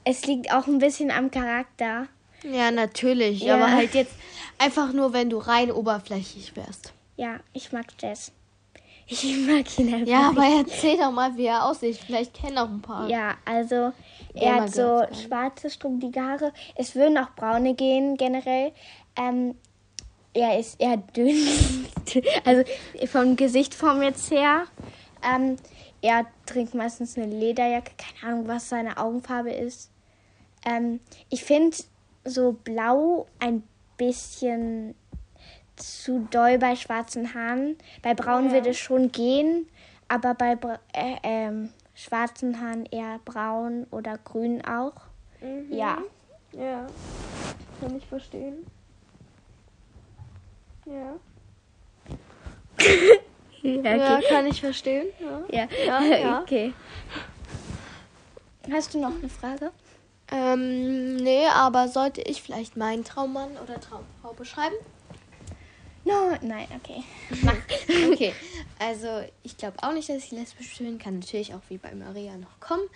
es 0.04 0.26
liegt 0.26 0.52
auch 0.52 0.66
ein 0.66 0.78
bisschen 0.78 1.10
am 1.10 1.30
Charakter. 1.30 2.08
Ja, 2.42 2.70
natürlich. 2.70 3.42
Ja. 3.42 3.54
Aber 3.54 3.70
halt 3.70 3.94
jetzt 3.94 4.14
einfach 4.58 4.92
nur, 4.92 5.12
wenn 5.12 5.30
du 5.30 5.38
rein 5.38 5.70
oberflächlich 5.70 6.56
wärst. 6.56 6.92
Ja, 7.16 7.38
ich 7.52 7.72
mag 7.72 7.86
Jess. 8.00 8.32
Ich 9.06 9.24
mag 9.46 9.78
ihn 9.78 9.92
einfach. 9.94 10.06
Ja, 10.06 10.28
aber 10.28 10.44
erzähl 10.44 10.96
doch 10.96 11.10
mal, 11.10 11.36
wie 11.36 11.46
er 11.46 11.64
aussieht. 11.64 11.96
Vielleicht 11.96 12.34
kennen 12.34 12.58
auch 12.58 12.68
ein 12.68 12.80
paar. 12.80 13.08
Ja, 13.08 13.34
also 13.44 13.92
er 14.34 14.62
hat 14.62 14.74
so 14.74 15.02
schwarze, 15.12 15.70
strubbelige 15.70 16.20
Haare. 16.20 16.52
Es 16.76 16.94
würden 16.94 17.18
auch 17.18 17.30
braune 17.34 17.74
gehen 17.74 18.16
generell. 18.16 18.72
Ähm, 19.16 19.54
er 20.34 20.58
ist 20.58 20.80
eher 20.80 20.96
dünn. 20.96 21.36
also 22.44 22.62
vom 23.06 23.36
Gesichtform 23.36 24.02
jetzt 24.02 24.30
her. 24.30 24.64
Ähm, 25.22 25.56
er 26.00 26.26
trinkt 26.46 26.74
meistens 26.74 27.16
eine 27.16 27.26
Lederjacke. 27.26 27.92
Keine 27.96 28.32
Ahnung, 28.32 28.48
was 28.48 28.68
seine 28.68 28.96
Augenfarbe 28.96 29.52
ist. 29.52 29.90
Ähm, 30.64 31.00
ich 31.28 31.44
finde 31.44 31.76
so 32.24 32.52
blau 32.52 33.26
ein 33.38 33.62
bisschen 33.96 34.94
zu 35.82 36.26
doll 36.30 36.58
bei 36.58 36.76
schwarzen 36.76 37.34
Haaren. 37.34 37.76
Bei 38.02 38.14
braun 38.14 38.46
ja. 38.46 38.52
würde 38.52 38.70
es 38.70 38.78
schon 38.78 39.12
gehen, 39.12 39.68
aber 40.08 40.34
bei 40.34 40.56
äh, 40.92 41.16
ähm, 41.22 41.70
schwarzen 41.94 42.60
Haaren 42.60 42.86
eher 42.86 43.20
braun 43.24 43.86
oder 43.90 44.18
grün 44.18 44.64
auch. 44.64 44.94
Mhm. 45.40 45.72
Ja. 45.72 45.98
Ja. 46.52 46.86
Kann 47.80 47.96
ich 47.96 48.06
verstehen. 48.06 48.66
Ja. 50.86 51.14
Ja, 53.64 53.94
Ja, 53.94 54.16
okay. 54.16 54.26
kann 54.28 54.46
ich 54.48 54.60
verstehen. 54.60 55.06
Ja. 55.20 55.44
Ja, 55.48 55.68
Ja, 55.86 56.16
ja. 56.16 56.40
okay. 56.42 56.74
Hast 58.72 58.92
du 58.92 59.00
noch 59.00 59.14
eine 59.16 59.28
Frage? 59.28 59.70
Ähm, 60.32 61.16
nee, 61.16 61.46
aber 61.46 61.86
sollte 61.86 62.22
ich 62.22 62.42
vielleicht 62.42 62.76
meinen 62.76 63.04
Traummann 63.04 63.52
oder 63.62 63.80
Traumfrau 63.80 64.32
beschreiben? 64.36 64.74
No, 66.04 66.36
nein, 66.42 66.66
okay. 66.76 67.02
Okay, 68.12 68.34
also 68.78 69.22
ich 69.42 69.56
glaube 69.56 69.82
auch 69.82 69.92
nicht, 69.92 70.08
dass 70.08 70.24
ich 70.24 70.30
lesbisch 70.32 70.78
bin. 70.78 70.98
Kann 70.98 71.20
natürlich 71.20 71.54
auch 71.54 71.62
wie 71.68 71.78
bei 71.78 71.94
Maria 71.94 72.36
noch 72.36 72.60
kommen. 72.60 72.88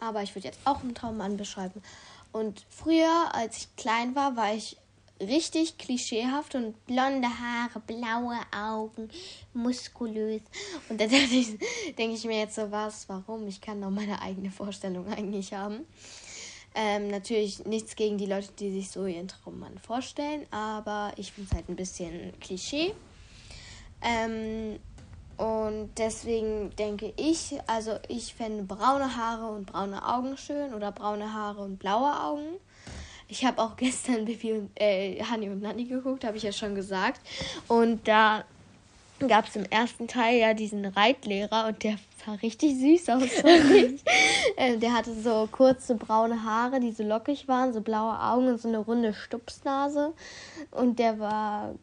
Aber 0.00 0.22
ich 0.22 0.34
würde 0.34 0.48
jetzt 0.48 0.60
auch 0.64 0.82
einen 0.82 0.94
Traummann 0.94 1.36
beschreiben. 1.36 1.82
Und 2.32 2.64
früher, 2.70 3.34
als 3.34 3.58
ich 3.58 3.76
klein 3.76 4.14
war, 4.14 4.36
war 4.36 4.54
ich 4.54 4.76
richtig 5.20 5.78
klischeehaft 5.78 6.54
und 6.54 6.86
blonde 6.86 7.28
Haare, 7.28 7.80
blaue 7.86 8.38
Augen, 8.56 9.08
muskulös. 9.54 10.42
Und 10.88 11.00
da 11.00 11.04
dachte 11.06 11.34
ich, 11.34 11.58
denke 11.96 12.16
ich 12.16 12.24
mir 12.24 12.40
jetzt 12.40 12.56
so, 12.56 12.70
was, 12.70 13.08
warum? 13.08 13.46
Ich 13.46 13.60
kann 13.60 13.80
doch 13.80 13.90
meine 13.90 14.20
eigene 14.20 14.50
Vorstellung 14.50 15.06
eigentlich 15.08 15.52
haben. 15.52 15.86
Ähm, 16.74 17.08
natürlich 17.08 17.66
nichts 17.66 17.96
gegen 17.96 18.16
die 18.16 18.26
Leute, 18.26 18.48
die 18.58 18.72
sich 18.72 18.90
so 18.90 19.06
ihren 19.06 19.28
Traummann 19.28 19.78
vorstellen, 19.78 20.46
aber 20.50 21.12
ich 21.16 21.32
finde 21.32 21.50
es 21.50 21.56
halt 21.56 21.68
ein 21.68 21.76
bisschen 21.76 22.32
Klischee. 22.40 22.94
Ähm, 24.00 24.78
und 25.36 25.90
deswegen 25.98 26.70
denke 26.76 27.12
ich, 27.16 27.58
also 27.66 27.98
ich 28.08 28.34
fände 28.34 28.62
braune 28.62 29.16
Haare 29.16 29.50
und 29.50 29.66
braune 29.66 30.06
Augen 30.06 30.36
schön 30.36 30.72
oder 30.72 30.92
braune 30.92 31.32
Haare 31.32 31.62
und 31.62 31.78
blaue 31.78 32.18
Augen. 32.20 32.56
Ich 33.28 33.44
habe 33.44 33.60
auch 33.60 33.76
gestern 33.76 34.24
Bibi 34.24 34.52
und 34.52 34.70
äh, 34.74 35.22
Hani 35.22 35.50
und 35.50 35.60
Nanni 35.60 35.84
geguckt, 35.84 36.24
habe 36.24 36.36
ich 36.36 36.42
ja 36.42 36.52
schon 36.52 36.74
gesagt. 36.74 37.20
Und 37.68 38.06
da 38.08 38.44
gab 39.28 39.48
es 39.48 39.56
im 39.56 39.64
ersten 39.64 40.08
Teil 40.08 40.38
ja 40.38 40.54
diesen 40.54 40.84
Reitlehrer 40.84 41.68
und 41.68 41.82
der 41.82 41.96
sah 42.24 42.34
richtig 42.34 42.76
süß 42.78 43.08
aus. 43.10 43.30
fand 43.30 43.70
ich. 43.70 44.02
äh, 44.56 44.76
der 44.76 44.94
hatte 44.94 45.14
so 45.14 45.48
kurze 45.50 45.94
braune 45.94 46.44
Haare, 46.44 46.80
die 46.80 46.92
so 46.92 47.02
lockig 47.02 47.48
waren, 47.48 47.72
so 47.72 47.80
blaue 47.80 48.18
Augen 48.20 48.48
und 48.48 48.60
so 48.60 48.68
eine 48.68 48.78
runde 48.78 49.14
Stupsnase. 49.14 50.12
Und 50.70 50.98
der 50.98 51.18
war 51.18 51.74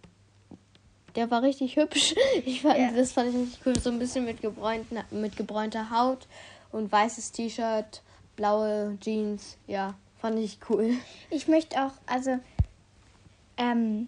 der 1.15 1.31
war 1.31 1.41
richtig 1.43 1.75
hübsch. 1.75 2.15
Ich 2.45 2.61
fand, 2.61 2.77
Ja. 2.77 2.91
Das 2.91 3.11
fand 3.11 3.29
ich 3.29 3.35
richtig 3.35 3.59
cool. 3.65 3.79
So 3.79 3.89
ein 3.89 3.99
bisschen 3.99 4.25
mit, 4.25 4.41
gebräunten, 4.41 4.99
mit 5.11 5.35
gebräunter 5.35 5.89
Haut 5.89 6.27
und 6.71 6.91
weißes 6.91 7.31
T-Shirt, 7.31 8.01
blaue 8.35 8.97
Jeans. 9.01 9.57
Ja, 9.67 9.95
fand 10.21 10.39
ich 10.39 10.59
cool. 10.69 10.93
Ich 11.29 11.47
möchte 11.47 11.83
auch, 11.83 11.91
also, 12.05 12.39
ähm, 13.57 14.07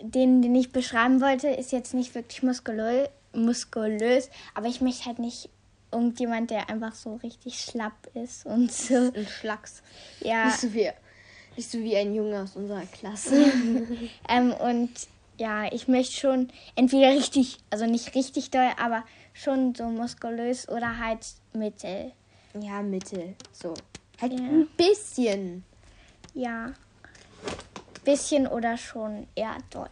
den, 0.00 0.42
den 0.42 0.54
ich 0.54 0.72
beschreiben 0.72 1.20
wollte, 1.20 1.48
ist 1.48 1.72
jetzt 1.72 1.94
nicht 1.94 2.14
wirklich 2.14 2.42
muskulö 2.42 3.06
muskulös, 3.32 4.28
aber 4.54 4.66
ich 4.66 4.80
möchte 4.80 5.06
halt 5.06 5.20
nicht 5.20 5.48
irgendjemand, 5.92 6.50
der 6.50 6.68
einfach 6.68 6.94
so 6.94 7.16
richtig 7.16 7.60
schlapp 7.60 8.08
ist 8.14 8.44
und 8.46 8.72
so. 8.72 9.12
Ein 9.14 9.26
Schlacks. 9.26 9.82
Ja, 10.20 10.46
Nicht, 10.46 10.58
so 10.60 10.72
wie, 10.74 10.90
nicht 11.56 11.70
so 11.70 11.78
wie 11.78 11.96
ein 11.96 12.14
Junge 12.14 12.42
aus 12.42 12.56
unserer 12.56 12.82
Klasse. 12.86 13.52
ähm, 14.28 14.52
und 14.52 14.90
ja, 15.38 15.72
ich 15.72 15.86
möchte 15.88 16.14
schon 16.16 16.48
entweder 16.74 17.10
richtig, 17.10 17.58
also 17.70 17.86
nicht 17.86 18.14
richtig 18.14 18.50
doll, 18.50 18.68
aber 18.82 19.04
schon 19.32 19.74
so 19.74 19.84
muskulös 19.84 20.68
oder 20.68 20.98
halt 20.98 21.24
mittel. 21.52 22.12
ja, 22.60 22.82
Mittel. 22.82 23.34
So. 23.52 23.74
Halt 24.20 24.32
Ja. 24.32 24.38
ein 24.38 24.68
bisschen. 24.76 25.64
Ja. 26.34 26.72
Bisschen 28.04 28.46
oder 28.46 28.76
schon 28.76 29.26
eher 29.34 29.56
doll. 29.70 29.90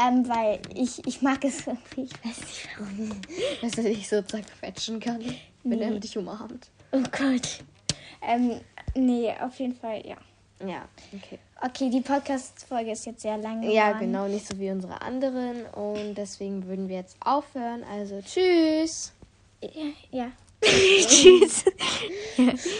Ähm, 0.00 0.28
weil 0.28 0.60
ich, 0.74 1.04
ich 1.06 1.20
mag 1.22 1.44
es 1.44 1.66
irgendwie, 1.66 2.02
ich 2.02 2.24
weiß 2.24 2.40
nicht 2.40 2.68
warum. 2.78 3.10
Dass 3.60 3.78
er 3.78 3.84
dich 3.84 4.08
so 4.08 4.22
zerquetschen 4.22 5.00
kann, 5.00 5.20
wenn 5.64 5.78
Nee. 5.78 5.84
er 5.84 5.98
dich 5.98 6.16
umarmt. 6.16 6.68
Oh 6.92 7.02
Gott. 7.10 7.62
Ähm, 8.22 8.60
nee, 8.94 9.32
auf 9.40 9.58
jeden 9.58 9.74
Fall, 9.74 10.02
ja. 10.06 10.16
Ja, 10.66 10.86
okay. 11.14 11.38
Okay, 11.62 11.90
die 11.90 12.00
Podcast-Folge 12.02 12.92
ist 12.92 13.06
jetzt 13.06 13.22
sehr 13.22 13.38
lang. 13.38 13.62
Ja, 13.62 13.88
geworden. 13.92 14.06
genau, 14.12 14.28
nicht 14.28 14.46
so 14.46 14.58
wie 14.58 14.70
unsere 14.70 15.00
anderen. 15.00 15.64
Und 15.66 16.14
deswegen 16.14 16.66
würden 16.66 16.88
wir 16.88 16.96
jetzt 16.96 17.16
aufhören. 17.24 17.82
Also, 17.84 18.20
tschüss. 18.22 19.12
Ja. 19.62 19.70
ja. 20.10 20.32
Tschüss. 20.62 21.64